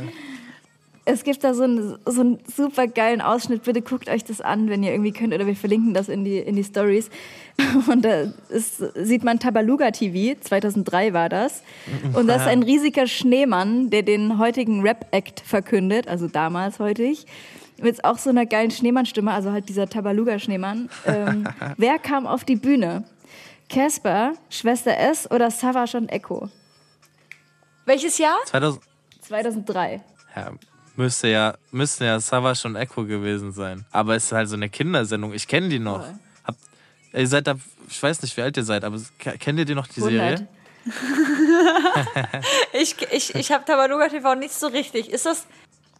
[1.06, 3.62] Es gibt da so einen, so einen super geilen Ausschnitt.
[3.62, 5.32] Bitte guckt euch das an, wenn ihr irgendwie könnt.
[5.32, 7.08] Oder wir verlinken das in die, in die Stories.
[7.90, 11.62] Und da ist, sieht man Tabaluga TV, 2003 war das.
[12.12, 17.24] Und das ist ein riesiger Schneemann, der den heutigen Rap-Act verkündet, also damals heutig.
[17.80, 20.90] Mit auch so einer geilen Schneemann-Stimme, also halt dieser Tabaluga-Schneemann.
[21.06, 21.48] Ähm,
[21.78, 23.04] wer kam auf die Bühne?
[23.68, 26.48] Casper, Schwester S oder Savage und Echo?
[27.84, 28.38] Welches Jahr?
[28.46, 28.82] 2000.
[29.22, 30.00] 2003.
[30.34, 30.52] Ja,
[30.96, 33.84] müsste ja, müssten ja Savage und Echo gewesen sein.
[33.90, 35.32] Aber es ist halt so eine Kindersendung.
[35.32, 36.04] Ich kenne die noch.
[36.44, 36.58] Habt,
[37.12, 37.56] ihr seid da,
[37.88, 40.38] ich weiß nicht, wie alt ihr seid, aber kennt ihr die noch, die 100.
[40.38, 40.48] Serie?
[42.72, 45.10] Ich, ich, ich habe Tabaluga TV nicht so richtig.
[45.10, 45.46] Ist das.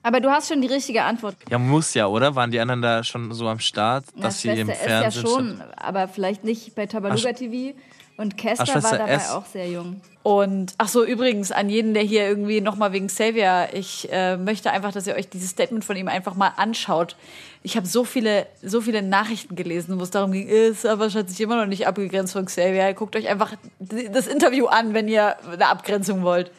[0.02, 1.36] Aber du hast schon die richtige Antwort.
[1.50, 2.34] Ja, muss ja, oder?
[2.34, 5.24] Waren die anderen da schon so am Start, Na, dass sie im Schwester S Fernsehen
[5.24, 7.76] ja schon, aber vielleicht nicht bei Tabaluga Ach, TV.
[8.16, 9.30] Und Ach, Schwester war dabei S.
[9.30, 10.00] auch sehr jung.
[10.24, 14.72] Und ach so, übrigens, an jeden, der hier irgendwie nochmal wegen Xavier, ich äh, möchte
[14.72, 17.16] einfach, dass ihr euch dieses Statement von ihm einfach mal anschaut.
[17.62, 21.30] Ich habe so viele, so viele Nachrichten gelesen, wo es darum ging, äh, Savage hat
[21.30, 22.92] sich immer noch nicht abgegrenzt von Xavier.
[22.92, 26.50] Guckt euch einfach das Interview an, wenn ihr eine Abgrenzung wollt.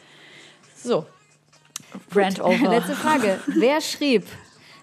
[0.82, 1.04] So.
[2.14, 2.70] Rant over.
[2.70, 3.40] Letzte Frage.
[3.46, 4.26] Wer schrieb,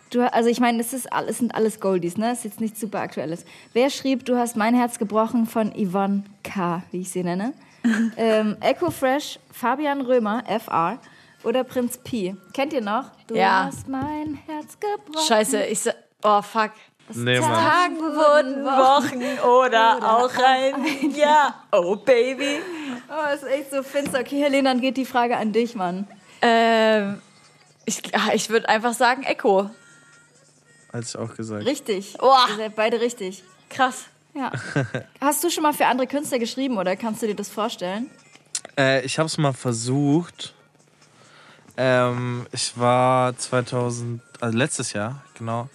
[0.09, 2.31] du, also ich meine, es, ist alles, es sind alles Goldies, ne?
[2.31, 3.45] Es ist jetzt nichts super Aktuelles.
[3.73, 7.53] Wer schrieb, du hast mein Herz gebrochen von Yvonne K., wie ich sie nenne?
[8.17, 10.99] ähm, Echo Fresh, Fabian Römer, FR
[11.43, 12.35] oder Prinz P.
[12.53, 13.05] Kennt ihr noch?
[13.27, 13.65] Du Ja.
[13.65, 15.27] hast mein Herz gebrochen.
[15.27, 15.79] Scheiße, ich
[16.23, 16.71] oh fuck.
[17.13, 17.53] Nee, Mann.
[17.53, 21.63] Tagen wurden Wochen oder, auch ein Jahr.
[21.71, 22.59] Oh Baby.
[23.09, 24.19] Oh, ist echt so finster.
[24.19, 26.05] Okay, Helene, dann geht die Frage an dich, Mann.
[26.41, 27.21] Ähm,
[27.85, 29.69] ich ah, ich würde einfach sagen Echo.
[30.93, 31.65] Hatte ich auch gesagt.
[31.65, 32.17] Richtig.
[32.17, 32.45] Boah.
[32.49, 33.43] Ihr seid beide richtig.
[33.69, 34.05] Krass.
[34.33, 34.51] Ja.
[35.21, 38.09] Hast du schon mal für andere Künstler geschrieben oder kannst du dir das vorstellen?
[38.77, 40.53] Äh, ich habe es mal versucht.
[41.75, 45.69] Ähm, ich war 2000, also letztes Jahr, genau.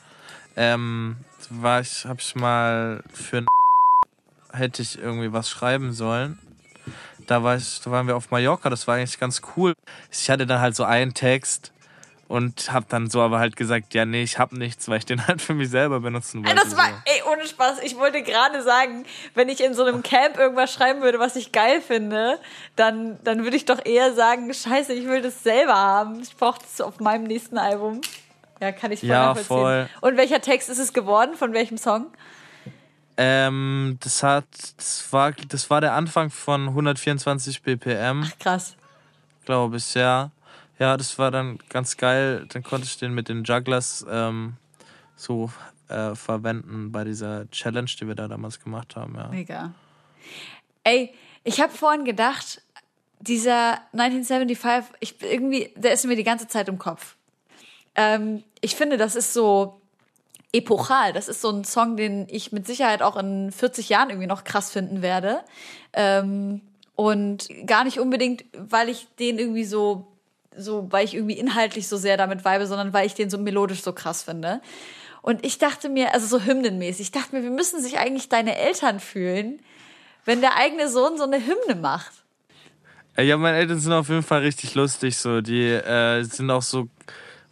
[0.56, 1.16] Ähm,
[1.50, 3.46] war ich, habe ich mal für ein
[4.52, 6.38] hätte ich irgendwie was schreiben sollen.
[7.33, 8.68] Da war ich, da waren wir auf Mallorca.
[8.68, 9.72] Das war eigentlich ganz cool.
[10.11, 11.72] Ich hatte dann halt so einen Text
[12.28, 15.26] und habe dann so aber halt gesagt, ja nee, ich habe nichts, weil ich den
[15.26, 16.62] halt für mich selber benutzen wollte.
[16.62, 17.78] Das war, ey, ohne Spaß.
[17.83, 21.53] Ich wollte gerade sagen, wenn ich in so einem Camp irgendwas schreiben würde, was ich
[21.53, 22.39] geil finde,
[22.76, 26.20] dann, dann würde ich doch eher sagen, scheiße, ich will das selber haben.
[26.20, 28.03] Ich brauche das auf meinem nächsten Album.
[28.61, 29.47] Ja, kann ich voll Ja, nachvollziehen.
[29.49, 29.89] voll.
[30.03, 31.35] Und welcher Text ist es geworden?
[31.35, 32.07] Von welchem Song?
[33.16, 34.46] Ähm, das hat,
[34.76, 38.24] das war, das war der Anfang von 124 BPM.
[38.38, 38.76] Krass.
[39.44, 40.30] glaube ich, ja.
[40.78, 42.46] Ja, das war dann ganz geil.
[42.48, 44.54] Dann konnte ich den mit den Jugglers ähm,
[45.14, 45.52] so
[45.88, 49.14] äh, verwenden bei dieser Challenge, die wir da damals gemacht haben.
[49.14, 49.28] Ja.
[49.28, 49.74] Mega.
[50.84, 52.62] Ey, ich habe vorhin gedacht,
[53.20, 57.16] dieser 1975, ich irgendwie, der ist mir die ganze Zeit im Kopf.
[57.94, 59.82] Ähm, ich finde, das ist so
[60.53, 61.12] epochal.
[61.12, 64.44] Das ist so ein Song, den ich mit Sicherheit auch in 40 Jahren irgendwie noch
[64.44, 65.40] krass finden werde.
[65.92, 66.61] Ähm,
[66.94, 70.07] und gar nicht unbedingt, weil ich den irgendwie so,
[70.57, 73.82] so, weil ich irgendwie inhaltlich so sehr damit weibe, sondern weil ich den so melodisch
[73.82, 74.61] so krass finde.
[75.22, 78.57] Und ich dachte mir, also so hymnenmäßig, ich dachte mir, wie müssen sich eigentlich deine
[78.57, 79.61] Eltern fühlen,
[80.24, 82.12] wenn der eigene Sohn so eine Hymne macht?
[83.16, 85.16] Ja, meine Eltern sind auf jeden Fall richtig lustig.
[85.16, 86.88] So, die äh, sind auch so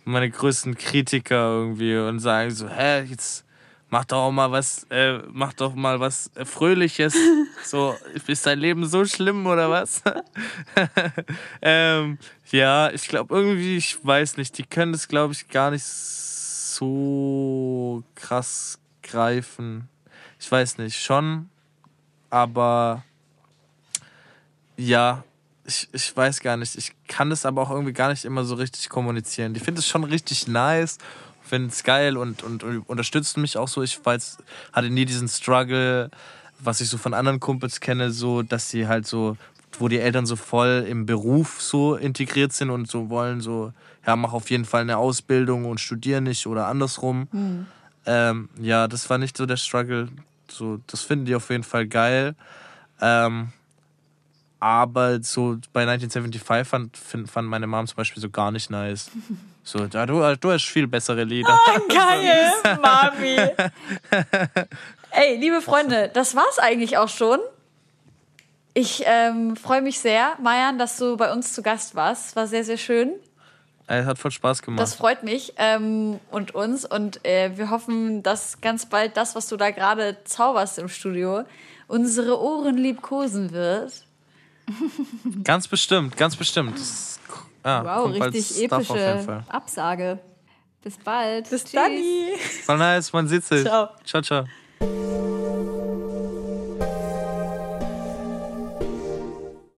[0.04, 3.44] meine größten Kritiker irgendwie und sagen so, hä, jetzt
[3.90, 7.14] mach doch auch mal was, äh, mach doch mal was Fröhliches.
[7.62, 7.94] So,
[8.26, 10.02] ist dein Leben so schlimm oder was?
[11.62, 12.16] ähm,
[12.50, 18.02] ja, ich glaube irgendwie, ich weiß nicht, die können das glaube ich gar nicht so
[18.14, 19.90] krass greifen.
[20.38, 21.50] Ich weiß nicht, schon,
[22.30, 23.04] aber
[24.78, 25.22] ja,
[25.64, 26.76] ich, ich weiß gar nicht.
[26.76, 29.54] Ich kann das aber auch irgendwie gar nicht immer so richtig kommunizieren.
[29.54, 30.98] Die finden es schon richtig nice,
[31.42, 33.82] finden es geil und, und, und unterstützen mich auch so.
[33.82, 34.38] Ich weiß,
[34.72, 36.10] hatte nie diesen Struggle,
[36.58, 39.36] was ich so von anderen Kumpels kenne, so, dass sie halt so,
[39.78, 43.72] wo die Eltern so voll im Beruf so integriert sind und so wollen, so,
[44.06, 47.28] ja, mach auf jeden Fall eine Ausbildung und studier nicht oder andersrum.
[47.32, 47.66] Mhm.
[48.06, 50.08] Ähm, ja, das war nicht so der Struggle.
[50.48, 52.34] So, das finden die auf jeden Fall geil.
[53.00, 53.52] Ähm,
[54.60, 59.10] aber so bei 1975 fand, fand meine Mom zum Beispiel so gar nicht nice.
[59.62, 61.56] So, ja, du, du hast viel bessere Lieder.
[61.90, 62.50] Geil,
[62.80, 63.36] Mami.
[65.10, 67.38] Ey, liebe Freunde, das war's eigentlich auch schon.
[68.72, 72.36] Ich ähm, freue mich sehr, Mayan, dass du bei uns zu Gast warst.
[72.36, 73.12] War sehr, sehr schön.
[73.86, 74.80] Es hat voll Spaß gemacht.
[74.80, 76.84] Das freut mich ähm, und uns.
[76.84, 81.42] Und äh, wir hoffen, dass ganz bald das, was du da gerade zauberst im Studio,
[81.88, 84.04] unsere Ohren liebkosen wird.
[85.44, 86.78] Ganz bestimmt, ganz bestimmt.
[86.78, 87.20] Das,
[87.64, 89.44] ja, Wow, richtig epische.
[89.48, 90.18] Absage.
[90.82, 91.50] Bis bald.
[91.50, 91.92] Bis dann.
[92.64, 93.62] Voll nice, man sieht sich.
[93.62, 93.90] Ciao.
[94.04, 94.44] Ciao, ciao.